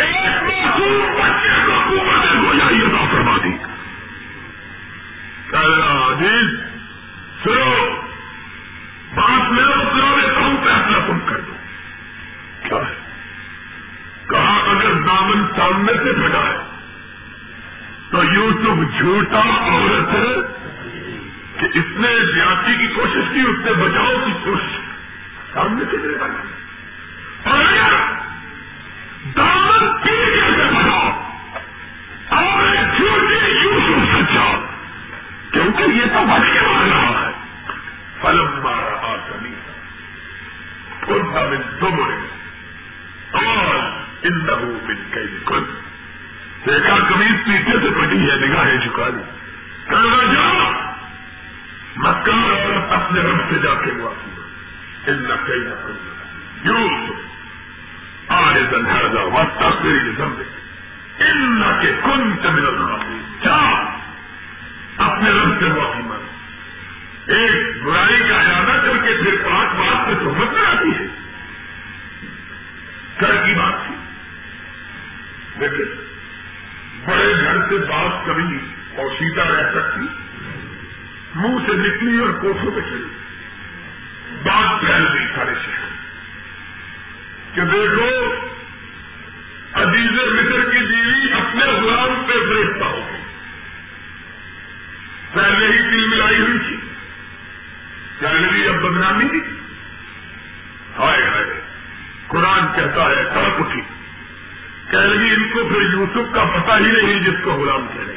[0.01, 1.93] ایک معصوم بچے کو
[2.41, 3.49] گویا یہ فرما دی۔
[6.13, 6.59] عزیز،
[7.43, 8.01] سنو،
[9.15, 11.53] بات میرا دیتا ہوں فیصلہ تم کر دو۔
[12.63, 12.95] کیا ہے؟
[14.29, 16.57] کہا اگر دامن سامنے سے پھٹا ہے،
[18.11, 20.58] تو یوسف جھوٹا عورت ہے۔
[21.73, 24.79] کہ اس نے زیادتی کی کوشش کی، اس نے بچاؤ کی کوشش
[25.53, 26.23] سامنے سے دے
[27.49, 27.93] اور اگر
[29.37, 31.29] دامن پیڑھے سے بڑھا
[32.29, 34.65] اور جھوٹے یوسف سچا
[35.51, 37.31] کیونکہ یہ تو بچ کے رہا ہے۔
[38.21, 39.53] فلم مار رہا زمین
[41.07, 42.03] ان دامن دو
[43.31, 43.75] اور
[44.23, 45.63] ان لہو بن کئی کن۔
[46.65, 49.23] دیکھا کمیز پیچھے سے پٹی ہے، نگاہیں جھکا دی۔
[49.87, 50.78] کرنا جا
[52.03, 54.31] مکہ عورت اپنے رب سے جا کے معافی
[55.11, 56.11] ان کئی نہ کن
[56.63, 57.15] یوس
[58.27, 60.43] آئے دنہرا وقت میری زمبے
[61.23, 63.55] ان کے کن تمل معافی جا۔
[64.97, 66.23] اپنے رب سے معافی مانگ۔
[67.29, 71.07] ایک برائی کا ارادہ کر کے پھر پانچ بات پہ سہمت میں آتی ہے۔
[73.17, 73.95] کر کی بات تھی۔
[75.55, 76.05] لیکن
[77.05, 78.57] بڑے گھر سے بات کبھی
[78.97, 80.28] اور سیتا رہ سکتی۔
[81.35, 83.07] منہ سے نکلی اور کوٹھوں پہ چلی۔
[84.43, 85.89] بات پھیل گئی سارے شہر۔
[87.53, 88.33] کہ دیکھو،
[89.73, 93.21] عزیز مصر کی بیوی اپنے غلام پہ فریفتہ ہو گئی۔
[95.33, 96.75] پہلے ہی دل ملائی ہوئی تھی۔
[98.19, 99.39] پہلے اب بدنامی تھی
[100.99, 101.61] ہائے ہائے،
[102.27, 103.81] قرآن کہتا ہے سڑک اٹھی۔
[104.89, 108.15] کہہ ان کو پھر یوسف کا پتہ ہی نہیں جس کو غلام کہہ رہی۔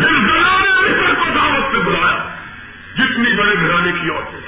[0.00, 2.34] پھر گھرانے مصر کو دعوت سے بلایا،
[2.94, 4.40] جتنی بڑے گھرانے کی عورتیں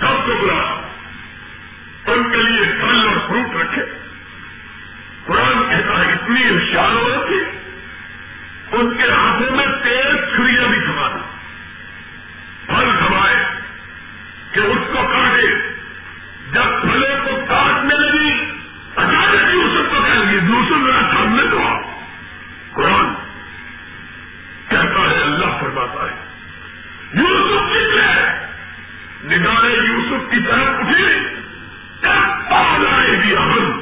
[0.00, 0.80] سب کو بلایا۔
[2.06, 3.82] ان کے لیے پھل اور فروٹ رکھے۔
[5.26, 7.40] قرآن کہتا ہے، اتنی ہوشیار عورت تھی
[8.72, 11.36] ان کے ہاتھوں میں تیز چھڑیاں بھی تھما دی۔
[12.66, 13.36] پھل تھمائے
[14.52, 15.76] کہ اس کو کاٹے۔
[16.52, 17.08] جب پھلے
[27.14, 27.98] یوسف کی
[29.24, 31.36] نگاہ یوسف کی طرف اٹھی۔
[32.48, 33.80] پہلائے دیا ہم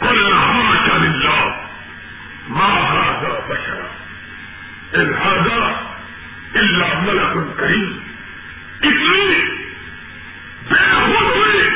[0.00, 1.28] اللہ چل
[2.48, 3.86] مہاراجا بشرا۔
[4.92, 5.80] الحاظہ
[6.54, 8.12] اللہ ملک کہیں
[8.82, 9.44] اس لیے
[10.70, 11.70] بے ہوش ہوئے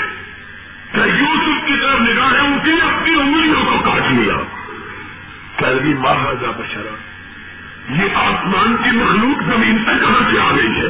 [0.92, 4.34] کہ یوسف کی طرف نگاہیں اٹھی، اپنی انگلیوں کو کاٹ لیا۔
[5.56, 7.05] کل بھی مہاراجا بشرا۔
[7.88, 10.86] یہ آسمان کی مخلوق زمین سے کہاں سے آ گئی ہے؟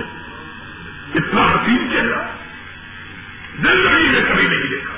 [1.14, 2.22] اتنا حسین چہرہ
[3.54, 4.96] زندگی میں کبھی نہیں دیکھا۔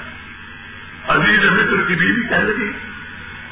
[1.14, 2.72] عزیز مصر کی بیوی کہہ لگی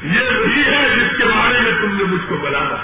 [0.02, 2.76] یہ وہی ہے جس کے بارے میں تم نے مجھ کو بلانا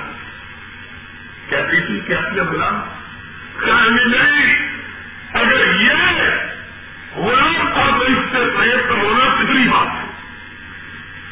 [1.49, 2.85] کہتی تھی کہ اپنے بلانا
[3.61, 4.69] کہنے نہیں،
[5.33, 5.93] اگر یہ
[7.17, 10.07] غلام تھا تو اس سے پریت ہونا کتنی بات ہے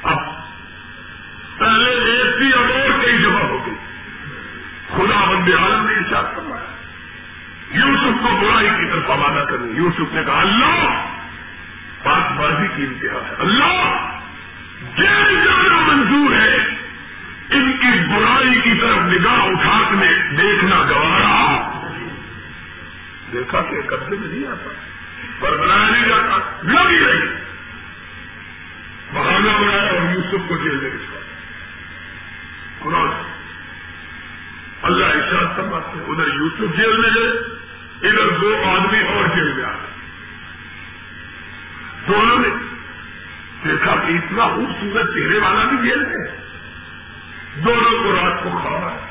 [0.02, 0.18] اب
[1.58, 3.74] پہلے ایک تھی اب اور کئی جگہ ہو گئی
[4.88, 6.70] خدا بند عالم نے ارشاد کروایا
[7.70, 11.06] یوسف کو برائی کی طرف روانہ کریں یوسف نے کہا، اللہ
[12.02, 14.18] پاک بازی کی انتہا ہے۔ اللہ،
[14.96, 16.56] جیل جانا منظور ہے۔
[17.50, 21.66] ان کی برائی کی طرف نگاہ اٹھا کے دیکھنا گوارا۔
[23.32, 24.70] دیکھا کہ قبضے میں نہیں آتا۔
[25.40, 27.26] پر بنایا نہیں جاتا۔ لگی رہی۔
[29.12, 31.18] بہانا بنایا اور یوسف کو جیل میں بچا
[32.78, 33.32] قرآن
[34.82, 37.49] اللہ اشاد سمجھتے ہیں، ادھر یوسف جیل میں گئے۔
[38.02, 39.90] ادھر دو آدمی اور جیل میں آ گئے۔
[42.08, 42.48] دونوں نے
[43.64, 46.26] دیکھا کہ اتنا خوبصورت چہرے والا بھی جیل میں
[47.64, 49.06] دونوں کو رات کو کھا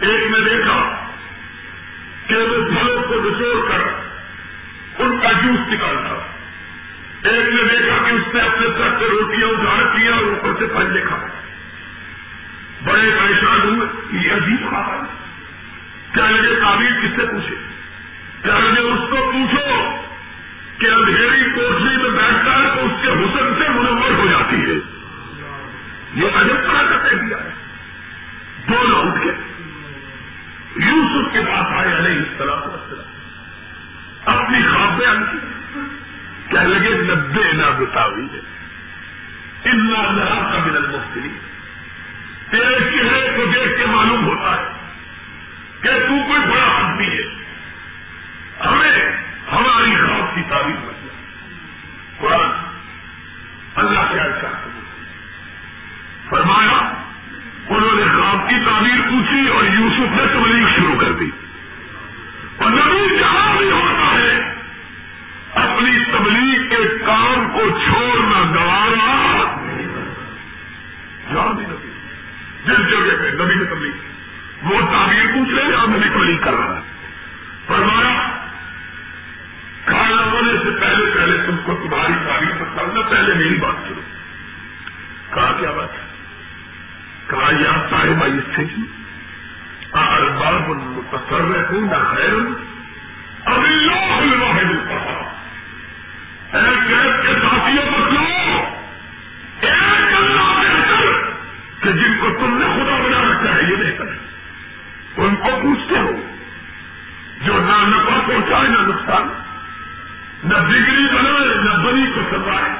[0.00, 1.06] ایک نے دیکھا
[2.26, 3.80] کہ وہ پھلوں کو نچوڑ کر
[5.02, 6.32] ان کا جوس نکالتا
[7.28, 10.66] ایک نے دیکھا کہ اس نے اپنے سر سے روٹیاں اجاڑ کیا اور اوپر سے
[10.66, 11.16] پھل لکھا
[12.84, 15.00] بڑے پریشان ہوئے یہ عجیب کھا ہے۔
[16.14, 17.75] کیا لگے تعبیر کس سے پوچھے؟
[18.46, 19.96] کیا لگے اس کو پوچھو
[20.78, 24.74] کہ اندھیری کوٹری میں بیٹھتا ہے تو اس کے حسن سے منور ہو جاتی ہے۔
[26.14, 27.50] یہ عجب طرح کا دیا ہے۔
[28.68, 29.30] دونوں اٹھ کے
[30.76, 32.60] یوسف کے پاس آئے علیہ السلام۔
[34.24, 35.38] اپنی خواب بیان کی۔
[36.48, 38.38] کہہ لگے نبے نہ بتاوی ہے۔
[39.64, 40.98] اتنا نہ کا من
[42.50, 44.68] تیرے چہرے کو دیکھ کے معلوم ہوتا ہے
[45.80, 47.45] کہ تو کوئی بڑا آدمی ہے۔
[48.64, 49.16] ہمیں
[49.52, 51.08] ہماری خواب کی تعریف بن
[52.18, 52.50] قرآن
[53.74, 54.70] اللہ کیا چاہتے
[56.30, 57.04] فرمایا،
[57.68, 61.30] انہوں نے خواب کی تعبیر پوچھی اور یوسف نے تبلیغ شروع کر دی۔
[62.56, 64.54] اور نبی جہاں بھی ہوتا ہے،
[65.54, 69.36] اپنی تبلیغ کے کام کو چھوڑنا گوارا
[71.34, 71.92] جہاں بھی نبی
[72.64, 73.92] جس جگہ پہ نبی نے تبلیغ
[74.62, 76.82] وہ تعبیر پوچھ رہے ہیں نبی تبلیغ کر رہا ہے۔
[77.66, 78.35] فرمایا
[79.86, 84.00] کھانا ہونے سے پہلے پہلے تم کو تمہاری تعریف کرنا پہلے میری بات سنو
[85.34, 86.06] کہا، کیا بات ہے؟
[87.26, 88.62] کہا، یا صاحب آئی سے
[89.92, 92.32] ارباب متصرف ہوں نہ خیر
[93.44, 94.96] ابھی لوگ واحد
[96.86, 98.24] قید کے ساتھیوں بتلو
[99.60, 101.30] ایک اللہ بہتر
[101.82, 104.18] کہ جن کو تم نے خدا بنا رکھا ہے، یہ بہتر ہے۔
[105.16, 106.10] ان کو پوچھتے ہو،
[107.44, 109.45] جو نہ نفع پہنچائے، نہ نقصان۔
[110.46, 112.70] نہ بگڑی بنائے، نہ بنی کو سنوائے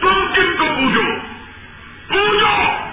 [0.00, 1.20] تم کن کو پوچھو
[2.08, 2.86] پوچھو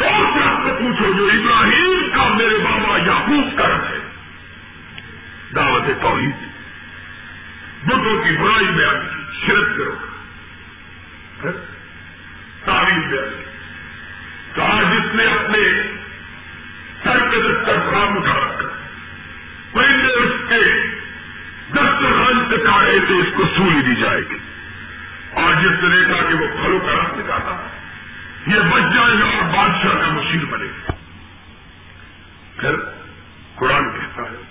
[0.00, 3.98] دوسرا کو پوچھو جو ابراہیم کا میرے بابا یعقوب کا رکھ ہے؟
[5.54, 6.36] دعوت توحید۔
[7.86, 9.94] بتوں کی برائی میں آئی شرک کرو۔
[11.44, 11.52] ہاں؟
[12.66, 13.44] تعریف بیان کی۔
[14.54, 15.82] کہا جس نے اپنے
[17.04, 18.68] سر کے دفتر کام اٹھا رکھا
[19.72, 20.87] پہلے اس کے
[21.70, 24.38] دسترخان سے کاڑے تو اس کو سولی دی جائے گی۔
[25.32, 27.68] اور جس نے دیکھا کہ وہ پھلوں کا راستہ جاتا
[28.46, 30.92] یہ بچ جائے گا اور بادشاہ کا مشیر بنے گا۔
[32.56, 32.76] پھر
[33.54, 34.42] قرآن کہتا ہے،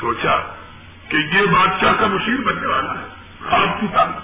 [0.00, 0.54] سوچا
[1.08, 3.06] کہ یہ بادشاہ کا مشیر بننے والا ہے
[3.48, 4.22] خواب کی تعلق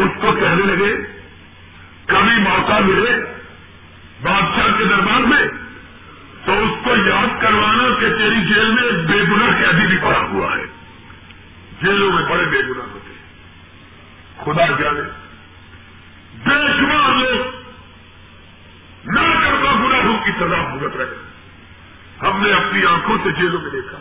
[0.00, 0.96] اس کو کہنے لگے،
[2.06, 3.16] کبھی موقع ملے
[4.22, 5.63] بادشاہ کے دربار میں
[6.44, 10.18] تو اس کو یاد کروانا کہ تیری جیل میں ایک بے گنا قیدی بھی پڑا
[10.18, 10.64] ہوا ہے۔
[11.82, 13.24] جیلوں میں بڑے بے گنا ہوتے ہیں۔
[14.44, 15.00] خدا جانے۔
[16.44, 17.46] بے شمار لوگ
[19.04, 21.16] نہ کرتا گناہوں کی سزا بھگت رہے
[22.22, 23.98] ہم نے اپنی آنکھوں سے جیلوں میں دیکھا۔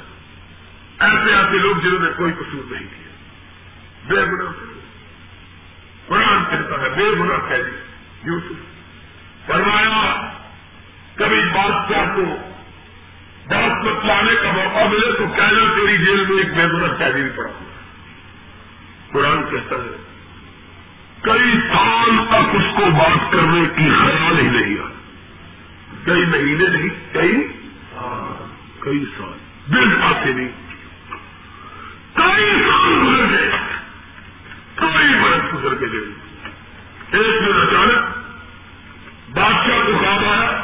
[1.06, 3.12] ایسے ایسے لوگ جنہوں نے کوئی قصور نہیں کیا۔
[4.08, 4.52] بے گنا
[6.08, 7.78] قرآن کہتا ہے، بے گنا قیدی
[8.24, 8.74] یوسف
[9.48, 10.30] فرمایا
[11.16, 12.38] کبھی بادشاہ کو
[13.50, 17.50] بات لانے کا موقع ملے تو کہنا تیری جیل میں ایک بے گنا قیدی پڑا
[17.50, 17.74] ہوا
[19.12, 19.98] قرآن کہتا ہے،
[21.22, 24.88] کئی سال تک اس کو بات کرنے کی خیال ہی نہیں آ
[26.06, 27.48] کئی مہینے نہیں، کئی
[28.80, 29.38] کئی سال۔
[29.74, 30.48] دل آتے نہیں۔
[32.14, 33.52] کئی سال گزر گئے۔
[34.76, 36.14] کئی برس گزر کے دن
[37.12, 38.24] ایک دن اچانک
[39.36, 40.63] چاند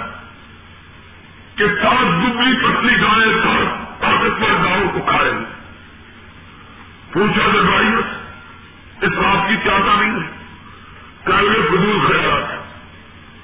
[1.60, 3.41] کہ سات دبلی پتلی گائے
[3.99, 5.32] طاقتور گاؤں کو کھائے۔
[7.14, 7.88] پوچھا جب بھائی،
[9.01, 10.28] اس بات کی کیا نہیں ہے؟
[11.24, 12.57] کہ یہ فضول خیالات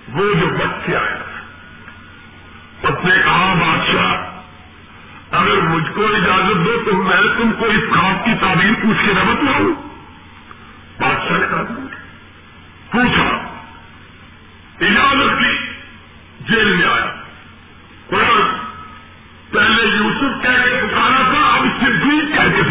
[0.09, 1.17] وہ جو بچے آیا
[2.83, 4.39] اس نے کہا، بادشاہ،
[5.35, 9.13] اگر مجھ کو اجازت دو تو میں تم کو اس خواب کی تعبیر پوچھ کے
[9.13, 9.73] نہ بتلاؤں۔
[10.99, 11.63] بادشاہ نے کہا،
[12.91, 13.27] پوچھا،
[14.81, 15.67] اجازت کی
[16.39, 17.24] جیل میں آیا۔
[18.09, 18.41] قرآن
[19.51, 22.63] پہلے یوسف کہہ کے پکارا تھا اب اسے بھی کہہ کے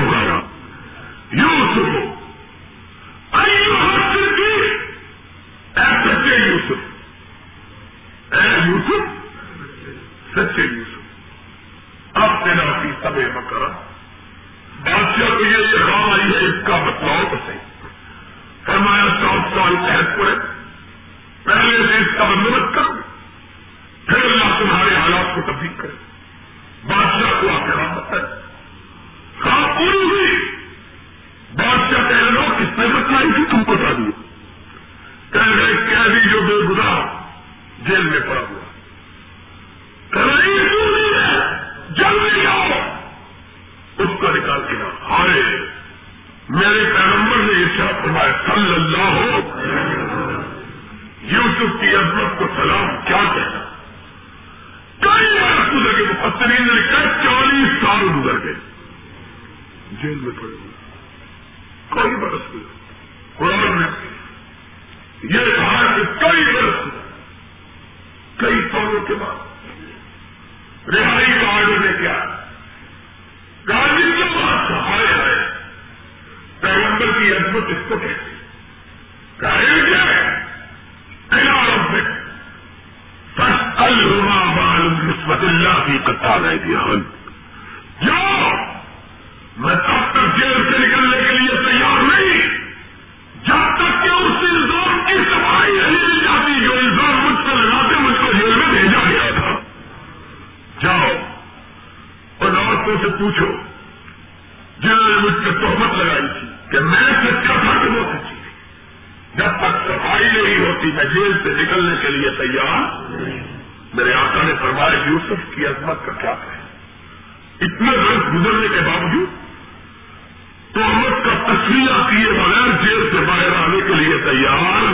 [121.65, 124.93] تسلیہ کیے بغیر جیل سے باہر آنے کے لیے تیار؟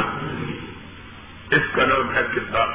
[1.54, 2.66] اس کا نام ہے کردار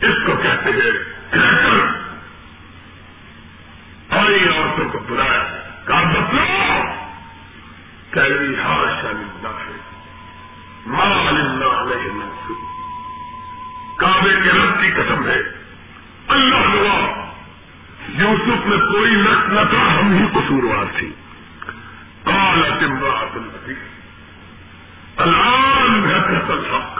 [0.00, 0.90] اس کو کہتے ہیں
[1.30, 1.86] کریکٹر
[4.08, 5.42] اور یہ عورتوں کو بلایا۔
[5.86, 6.82] کہا بتلو
[8.10, 9.78] کہی ہر ہاں شاملہ ہے۔
[10.86, 12.58] ماں اللہ علیہ منصوب
[13.98, 15.40] کعبے کے رب کی قسم ہے۔
[16.28, 17.26] اللہ ہوا
[18.08, 19.14] یوسف میں کوئی
[19.48, 21.12] نہ تھا ہم ہی قصوروار تھی۔
[22.84, 23.82] امراحت اللہ
[25.22, 26.91] الآن يتسلح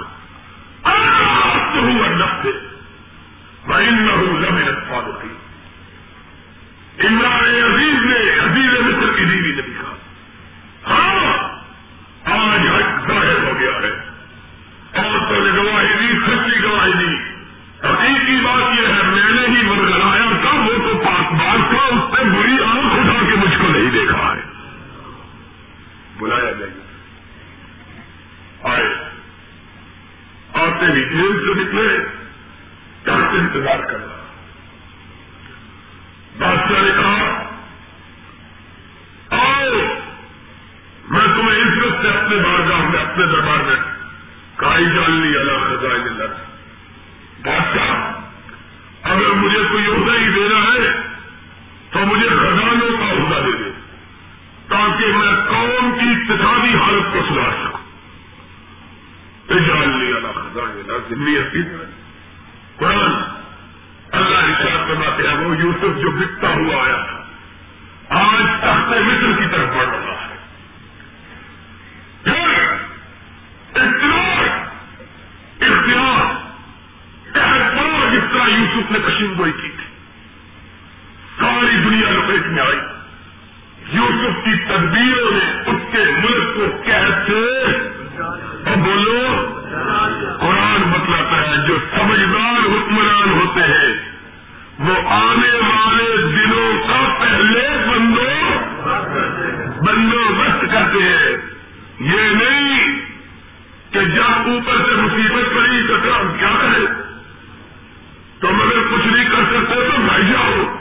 [82.32, 82.78] سمجھ میں آئی۔
[83.92, 87.64] یوسف کی تدبیروں نے اس کے ملک کو کیسے
[88.76, 89.58] بولو،
[90.40, 94.12] قرآن بتلاتا ہے، جو سمجھدار حکمران ہوتے ہیں،
[94.78, 98.58] وہ آنے والے دنوں کا پہلے بندو
[99.82, 101.36] بندوبست کرتے ہیں۔
[102.00, 103.00] یہ نہیں
[103.90, 105.94] کہ جب اوپر سے مصیبت پڑی تو
[106.38, 106.86] کیا کرے
[108.40, 110.71] تو مگر کچھ نہیں کر سکتے تو بھائی جاؤ۔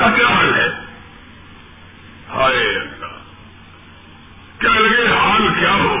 [0.00, 0.68] کا کیا حال ہے؟
[2.34, 3.06] ہائے اللہ۔
[4.58, 5.96] کیا لگے، حال کیا ہو؟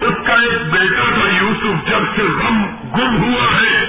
[0.00, 2.64] اس کا ایک بیٹا تھا یوسف، جب سے غم
[2.96, 3.86] گم ہوا ہے،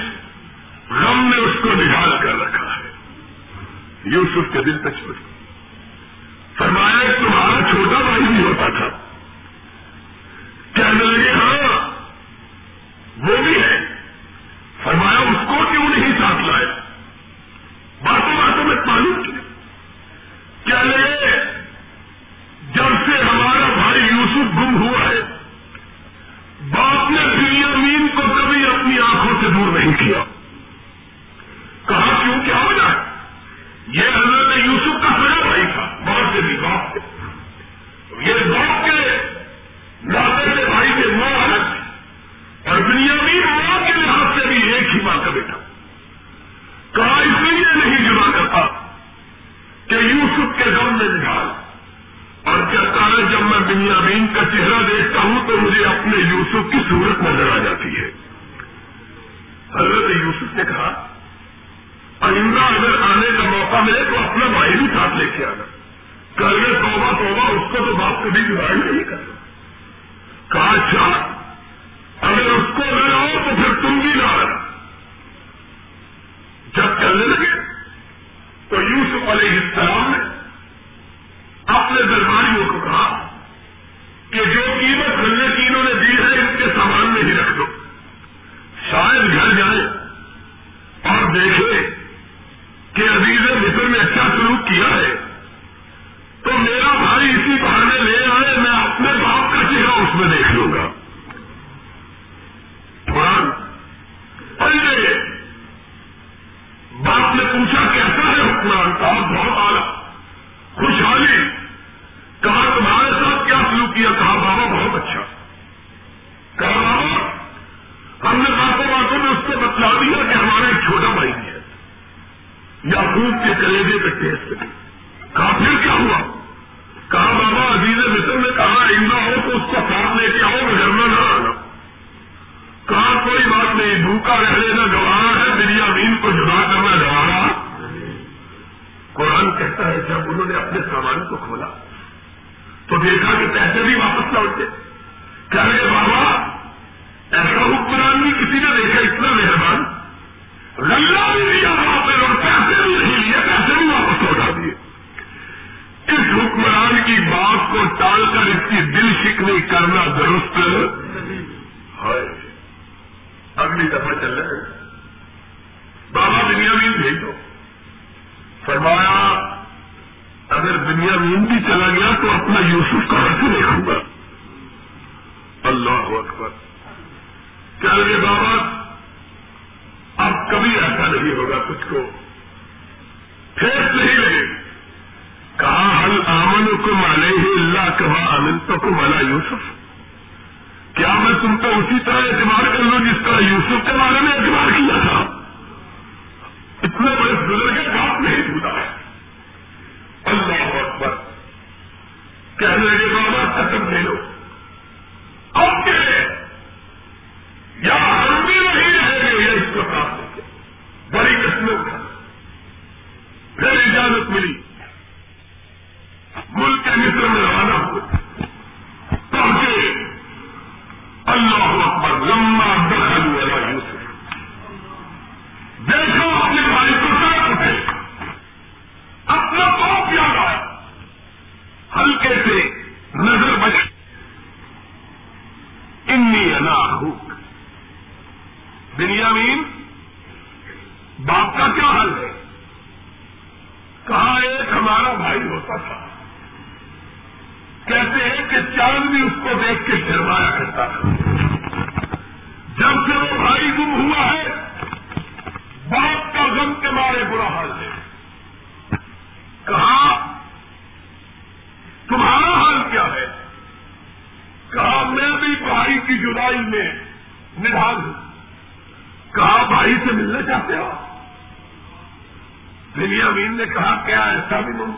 [0.90, 2.92] غم نے اس کو نہال کر رکھا ہے۔
[4.04, 5.14] یوسف کے دل تک چھوڑ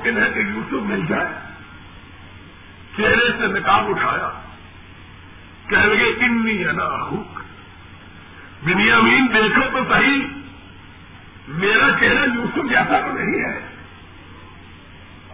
[0.06, 1.32] ایسا بھی ممکن ہے کہ یوسف مل جائے
[2.96, 4.30] چہرے سے نکاب اٹھایا
[5.68, 6.88] کہہ لگے انی ہے نا
[8.64, 10.22] بنیامین دیکھو تو صحیح
[11.54, 13.58] میرا چہرہ یوسف جیسا تو نہیں ہے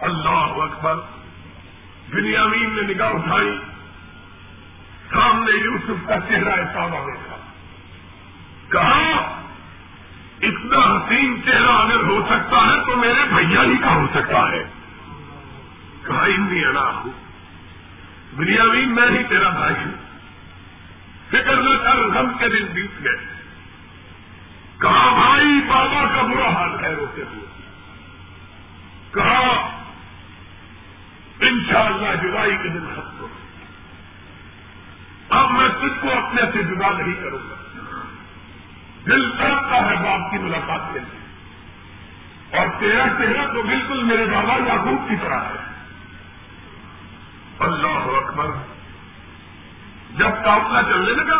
[0.01, 0.95] اللہ اکبر
[2.09, 3.51] بنیامین نے نگاہ اٹھائی
[5.11, 7.37] سامنے یوسف کا چہرہ ایسا دیکھا
[8.69, 9.39] کہا
[10.41, 14.63] اتنا حسین چہرہ اگر ہو سکتا ہے تو میرے بھیا ہی کا ہو سکتا ہے
[16.03, 17.19] کہا انی انا ہوں
[18.35, 19.91] بنیامین میں ہی تیرا بھائی ہوں
[21.29, 23.17] فکر نہ کر غم کے دن بیت گئے
[24.79, 27.45] کہا بھائی بابا کا برا حال ہے روتے ہوئے
[29.11, 29.53] کہا
[31.41, 33.27] انشاءاللہ جدائی کے دن ختم ہو
[35.31, 37.59] اب میں تجھ کو اپنے سے جدا نہیں کروں گا
[39.07, 44.57] دل کرتا ہے باپ کی ملاقات کے لیے اور تیرا چہرہ تو بالکل میرے بابا
[44.63, 45.69] یعقوب کی طرح ہے
[47.59, 48.51] اللہ اکبر
[50.15, 51.39] جب قافلہ چلنے لگا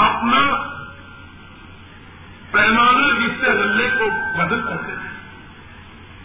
[0.00, 0.42] اپنا
[2.56, 5.08] پیمانے جس سے رلے کو بدل کرتے تھے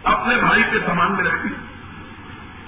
[0.03, 1.49] اپنے بھائی کے سامان میں رکھی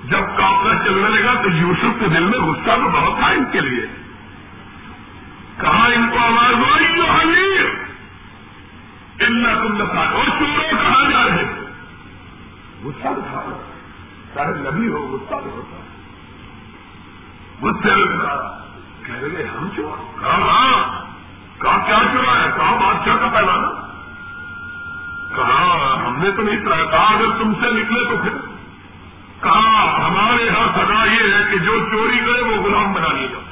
[0.03, 3.59] جب قافلہ چلنے لگا تو یوسف کے دل میں غصہ تو بہت تھا ان کے
[3.59, 3.85] لیے۔
[5.57, 7.65] کہا، ان کو آواز ہوئی جو حمیر
[9.19, 11.43] ان تم بتا اور چوروں کہاں جا رہے
[12.83, 13.57] غصہ اٹھا
[14.33, 15.93] چاہے نبی ہو، غصہ بھی ہوتا ہے
[19.05, 21.02] کہہ رہے ہم چورا کہا ہاں۔
[21.63, 23.67] کہا، کیا چورا ہے؟ کہا، بادشاہ کا پیمانہ
[25.35, 28.53] کہا، ہم نے تو نہیں کرایا کہا، اگر تم سے نکلے تو پھر.
[29.41, 33.49] کہا، ہمارے یہاں سزا یہ ہے کہ جو چوری کرے وہ غلام بنا لیا جاتا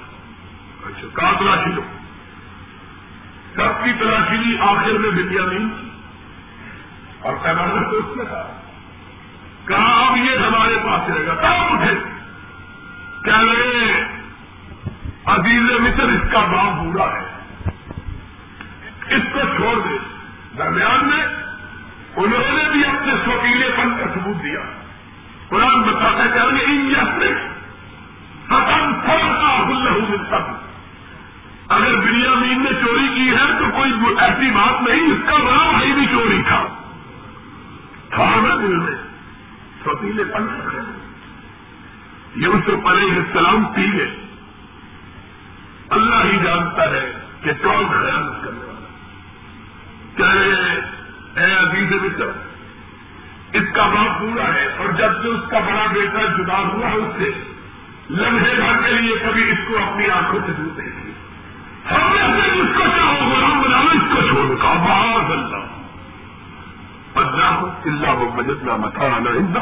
[0.87, 1.81] اچھا کہا، تلاشی لو
[3.55, 5.69] سب کی تلاشی لی آخر میں بندیا نہیں۔
[7.21, 8.61] اور پیمانہ تو اس نے کہا
[9.65, 11.95] کہا، اب یہ ہمارے پاس رہے گا۔ کہاں اٹھے
[13.23, 14.07] کہہ رہے
[15.25, 17.30] عزیز مصر اس کا باپ بوڑھا ہے۔
[19.11, 19.97] اس کو چھوڑ دے۔
[20.57, 21.25] درمیان میں
[22.15, 24.59] انہوں نے بھی اپنے سوکیلے پن کا ثبوت دیا۔
[25.49, 27.47] قرآن بتاتا کہہ رہے ان یسر
[28.45, 29.31] ختم تھوڑا
[30.09, 30.37] ملتا
[31.69, 35.71] اگر بنیا مین نے چوری کی ہے تو کوئی ایسی بات نہیں، اس کا بڑا
[35.71, 36.67] بھائی بھی چوری تھا۔
[38.09, 38.95] تھا نا دل میں۔
[39.83, 40.91] سوکیلے پن کا
[42.35, 44.15] یوسف علیہ السلام پی گئے
[45.89, 48.70] اللہ ہی جانتا ہے کہ کون خیال کرنے والا
[50.17, 50.79] چاہے
[51.37, 52.25] اے عزیز مصر،
[53.53, 57.15] اس کا باپ پورا ہے اور جب سے اس کا بڑا بیٹا جدا ہوا اس
[57.17, 57.31] سے،
[58.09, 61.11] لمحے بھر کے لیے کبھی اس کو اپنی آنکھوں سے دور دیکھی
[61.91, 65.81] ہم نے اس کو چاہو غلام بنانا اس کو چھوڑ کا باہر اللہ۔
[67.15, 69.59] اللہ اللہ مجد نہ متا نہ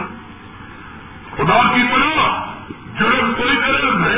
[1.35, 2.45] خدا کی طرح
[2.99, 4.17] جرم کوئی جرم ہے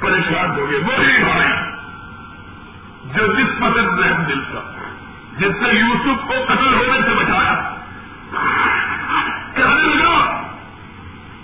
[0.00, 1.63] پریشان ہو گئے۔ وہی بھائی۔
[3.14, 4.72] جو جس پسند رحم دل کا،
[5.38, 7.74] جس نے یوسف کو قتل ہونے سے بچایا۔
[9.54, 10.42] کہنے لگا،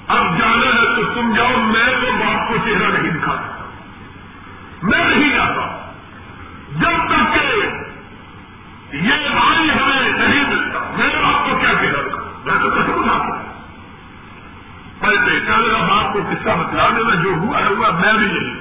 [0.09, 3.64] اب جانا ہے تو تم جاؤ، میں تو باپ کو چہرہ نہیں دکھا سکتا۔
[4.83, 5.93] میں نہیں جاتا۔
[6.77, 7.62] جب تک کہ
[8.97, 13.41] یہ بھائی ہمیں نہیں ملتا، میں آپ کو کیا کہہ رہا میں تو کچھ بتا
[15.03, 18.55] میں دیکھا میرا باپ کو قصہ بتلا دینا جو ہوا ہے ہوا میں بھی نہیں۔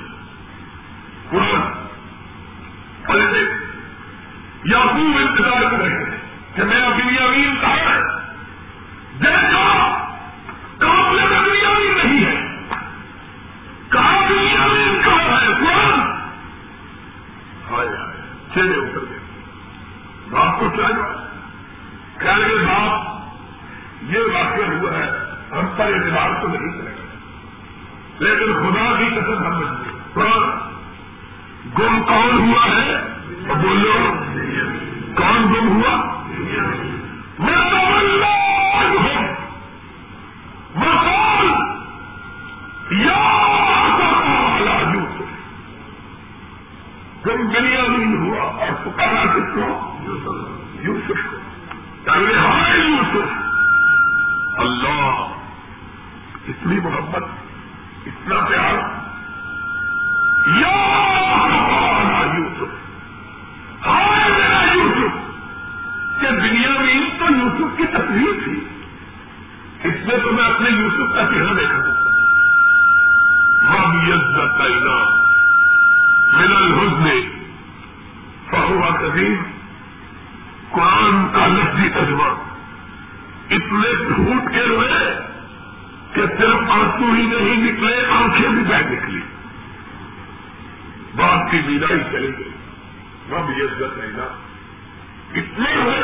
[1.29, 1.78] قرآن
[3.13, 3.39] پہلے
[4.63, 6.19] یا خوب انتظار کر رہے۔ ہیں
[6.55, 8.01] کہ میں ابھی امین کہا ہے
[9.19, 9.89] دیکھا
[10.77, 12.65] قابل دنیا امین نہیں ہے۔
[13.89, 16.19] کہاں دنیا امین کہاں ہے؟ قرآن۔
[18.55, 19.19] چلے اتر گئے۔
[20.29, 23.19] باپ کو کیا جواب؟ کہہ رہے باپ،
[24.01, 25.11] یہ واقعہ ہوا ہے،
[25.51, 27.09] ہم پر اعتبار تو نہیں کرے گا
[28.19, 29.83] لیکن خدا کی قسم ہم
[30.13, 30.58] قرآن
[31.77, 33.01] گم کون ہوا ہے؟
[33.47, 33.93] بولو۔
[35.15, 36.05] کون گم ہوا؟
[47.25, 49.95] گم دنیا نہیں ہوا، اور پکارا کس کو؟
[50.81, 51.37] یوسف کو۔
[52.11, 53.27] ہمارے یوسف۔
[54.59, 55.27] اللہ،
[56.47, 57.23] اتنی محبت،
[58.05, 58.78] اتنا پیار۔
[70.23, 72.09] تو میں اپنے یوسف کا چہرہ دیکھا۔ سکتا
[73.83, 74.61] ہوں عزت
[76.37, 77.21] میرا الحسن
[78.51, 79.35] فہوا قدیم
[80.71, 82.29] قرآن کا لفظی تجربہ۔
[83.49, 85.19] اتنے پھوٹ کے روئے
[86.13, 89.21] کہ صرف آنسو ہی نہیں نکلے، آنکھیں بھی بہ نکلی۔
[91.15, 92.49] بات کی بیدائی چلی گئی۔
[93.31, 94.11] رب عزت نہیں
[95.33, 96.03] اتنے ہوئے۔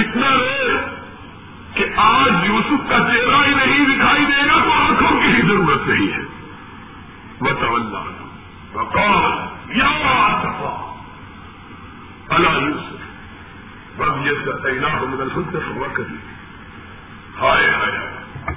[0.00, 0.97] اتنا روئے۔
[1.98, 6.12] آج یوسف کا چہرہ ہی نہیں دکھائی دے گا تو آنکھوں کی ہی ضرورت نہیں
[6.12, 6.22] ہے۔
[7.42, 8.04] بتاؤ اللہ
[9.68, 9.88] یا
[12.28, 16.16] اللہ یوسف رب عزت اللہ من خود سے خبر کری
[17.40, 18.54] ہائے ہائے،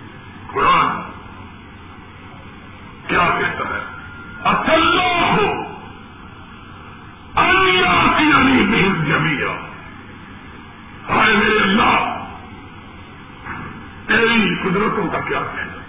[0.53, 1.01] قرآن،
[3.07, 3.81] کیا کہتا ہے؟
[4.43, 5.49] اصل ہو
[7.35, 9.53] اللہ کی علی محنت جمیا
[11.09, 12.10] ہائے میرے اللہ
[14.11, 15.81] تیری قدرتوں کا کیا کہنا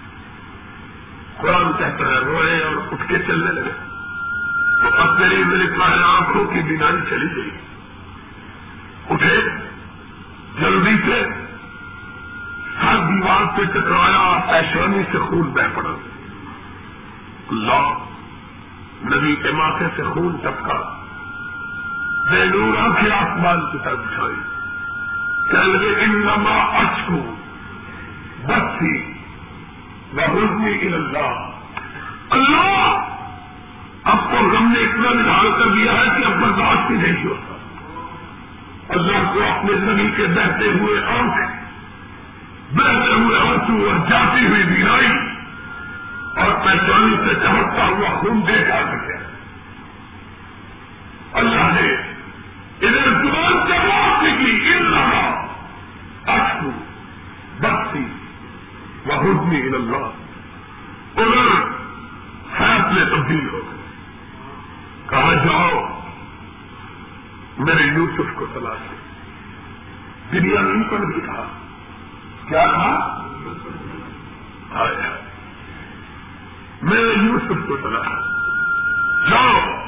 [1.37, 3.71] قرآن کہتا ہے، روئے اور اٹھ کے چلنے لگے۔
[4.81, 7.49] تو اب میری میرے پاس آنکھوں کی بیماری چلی گئی۔
[9.09, 9.41] اٹھے،
[10.59, 11.27] جلدی سے
[12.83, 15.89] ہر دیوار پہ ٹکرایا ایشوانی سے خون بہ پڑا۔
[17.51, 17.97] اللہ،
[19.15, 20.99] نبی کے ماتھے سے خون ٹپکا
[22.31, 24.39] بے نور آنکھیں آسمان کی طرف اٹھائی
[25.51, 26.77] کہ لگے ان نما
[28.45, 29.13] بس تھی
[30.17, 31.49] اللہ
[32.29, 33.09] اللہ
[34.03, 37.53] اب تو غم نے اتنا نکال کر دیا ہے کہ اب برداشت ہی نہیں ہوتا.
[38.89, 41.37] اللہ کو اپنے زمین کے بہتے ہوئے آنکھ
[42.73, 45.07] بہتے ہوئے آنسو اور جاتی ہوئی بیماری
[46.35, 49.17] اور پہچانی سے چمکتا ہوا خون دے جا سکے
[51.33, 51.93] اللہ نے
[52.87, 55.47] ادھر زبان جواب نکلی ان رہا
[56.25, 56.71] اشکو
[57.59, 58.03] بختی
[59.07, 60.05] بہت بھی اللہ
[61.15, 61.65] ادھر
[62.57, 63.83] فیصلے تبدیل ہو گئے،
[65.09, 65.99] کہا جاؤ،
[67.57, 68.93] میرے یوسف کو تلاش
[70.31, 71.47] دنیا نہیں پر بھی کہا۔
[72.47, 73.19] کیا کہا؟
[74.71, 75.15] آیا۔
[76.81, 78.07] میرے یوسف کو تلاش
[79.29, 79.83] جاؤ۔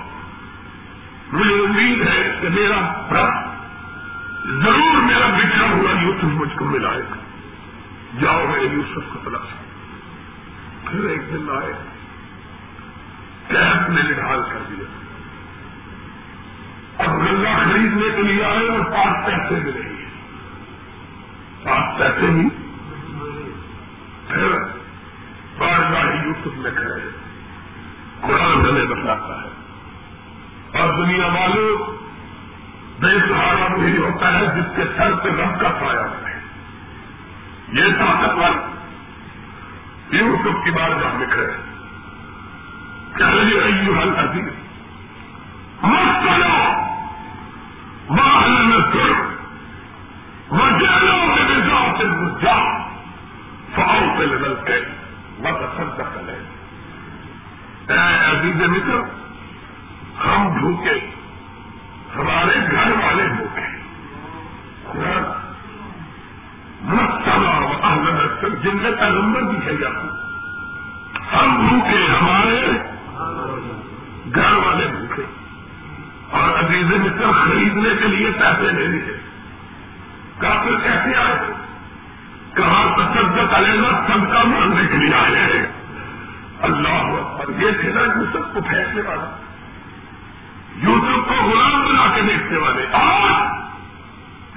[1.31, 3.09] مجھے امید ہے کہ میرا
[4.45, 7.24] ضرور میرا بچھڑا ہوا یوسف مجھ کو ملائے گا۔
[8.21, 9.53] جاؤ میرے یوسف کو تلاش
[10.91, 11.73] پھر ایک دن آئے
[13.47, 15.05] کیب نے نڈال کر دیا
[16.97, 20.05] اب گنگا خریدنے کے لیے آئے اور پانچ پیسے ملے گی
[21.63, 22.49] پانچ پیسے ہی؟
[24.27, 24.49] پھر
[25.57, 27.09] بار بار یوسف میں کھڑے
[28.21, 29.49] قرآن ہمیں بتاتا ہے۔
[30.79, 31.77] اور دنیا والوں،
[33.01, 36.24] بے سہارا وہی ہوتا ہے جس کے سر پہ رب کا پایا۔ ہے
[37.75, 38.51] یہ طاقتور
[40.15, 41.47] یوسف کی بار جہاں نکلے
[43.15, 44.47] کیا لگے ایو حل عزیز
[45.83, 46.85] مت کرو
[48.09, 49.11] محل میں سر
[50.51, 50.99] وجہ
[51.35, 52.05] کے نظام سے
[52.41, 52.55] جا
[53.75, 54.79] فاؤ پہ لگل کے
[55.39, 56.37] مت سب کا لے
[57.89, 59.01] عزیز مصر،
[60.25, 60.99] ہم بھوکے،
[62.15, 63.65] ہمارے گھر والے بھوکے
[68.65, 70.07] جن کا پیغمبر بھی ہے جاتا
[71.35, 72.71] ہم بھوکے، ہمارے
[74.35, 75.21] گھر والے بھوکے۔
[76.31, 79.17] اور عزیز مصر خریدنے کے لیے پیسے لے لیے
[80.37, 81.53] کافی کیسے آئے؟
[82.55, 85.71] کہاں تصدق علیہ سب کا ماننے کے لیے آئے
[86.61, 89.37] اللہ اور یہ تھے نا یوسف کو پھینکنے والا۔
[90.75, 93.65] یوسف کو غلام بنا کے دیکھنے والے۔ آج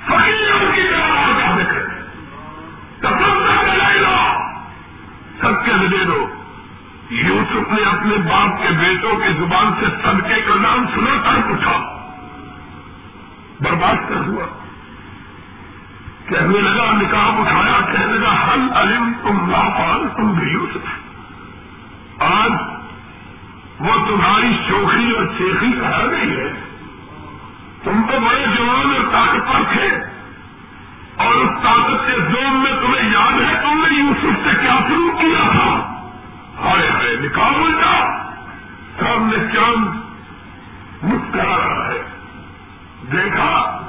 [0.06, 1.98] فقیروں کی طرح آگے کریں
[5.70, 6.28] سب دے دو۔
[7.10, 12.06] یوسف نے اپنے باپ کے بیٹوں کی زبان سے صدقے کا نام سنا کر اٹھا
[13.60, 14.44] برباد کر ہوا؟
[16.28, 21.08] کہنے لگا، نکاح اٹھایا، کہنے لگا، ہل علم تم لاپال تم بھی یوسف
[22.22, 22.50] آج
[23.80, 26.52] وہ تمہاری شوخی اور شیخی کہا گئی ہے۔
[27.84, 30.07] تم تو بڑے جوان اور طاقتور تھے۔
[31.28, 35.10] اور اس طاقت کے زوم میں تمہیں یاد ہے، تم نے یوسف سے کیا شروع
[35.18, 36.00] کیا تھا؟
[36.64, 38.22] ہائے ہائے، نکال الٹا۔
[38.98, 39.86] سامنے چاند
[41.02, 42.02] مسکرا رہا ہے۔
[43.12, 43.80] دیکھا،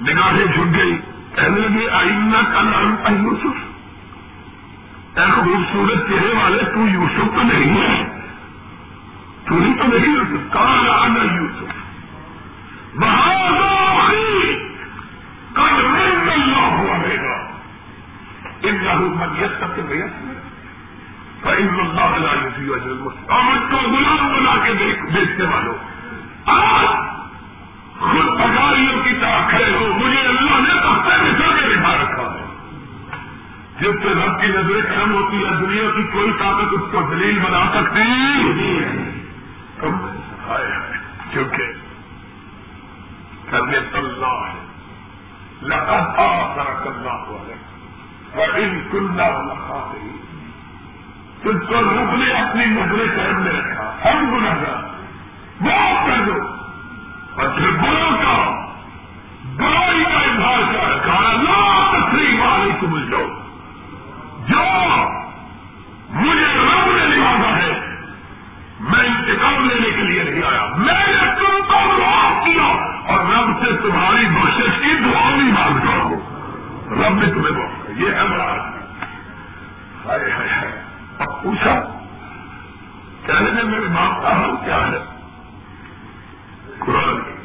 [0.00, 0.98] نگاہیں جھک گئی۔
[1.34, 3.80] کہنے لگے، آئینہ کا نام یوسف۔
[5.18, 8.20] اے خوبصورت چہرے والے، تو یوسف تو نہیں ہے۔
[9.48, 11.86] تو ہی تو نہیں، یوسف۔ کہاں آنا یوسف؟
[15.56, 17.50] کل میں اللہ ہوا رہے گا۔
[18.62, 19.08] ان راہل
[19.58, 20.34] تک بیس میں
[23.28, 24.72] آج کو غلام بنا کے
[25.14, 25.74] دیکھنے والوں
[26.46, 26.86] آج
[28.00, 32.34] خود پگاریوں کی طرح کھڑے ہو۔ مجھے اللہ نے پکے میں چل کے دکھا رکھا
[32.34, 32.46] ہے۔
[33.80, 37.38] جس سے رب کی نظریں کم ہوتی ہے دنیا کی کوئی طاقت اس کو دلیل
[37.38, 38.02] بنا سکتی
[39.76, 39.92] کم
[41.30, 41.72] کیونکہ
[43.50, 44.65] کرنے اللہ ہے۔
[45.68, 47.76] لگاتار کرنا ہوا ہے
[48.60, 50.10] ان کنڈا لکھا گئی
[51.42, 54.54] تجھ کو رب نے اپنی نظریں قید میں رکھا ہم گنا
[55.60, 56.32] بہت کر دو
[57.36, 58.66] اور پھر بروں کا
[59.56, 63.26] برائی کا اظہار کیا رکھا لا تقریب والی کو مل جاؤ
[64.48, 64.64] جو
[66.10, 67.72] مجھے رب نے نبھانا ہے.
[68.80, 70.66] میں انتقام لینے کے لیے نہیں آیا.
[70.76, 71.96] میں نے تم کو
[73.06, 76.14] اور رب سے تمہاری بخشش کی دعا بھی مانگ رہا ہو
[76.90, 78.44] رب نے تمہیں بخش یہ ہے بڑا
[80.06, 80.82] ہائے ہائے ہائے۔
[81.18, 81.80] اب پوچھا،
[83.26, 84.98] کہنے میں میرے باپ کا حل کیا ہے؟
[86.78, 87.35] قرآن کی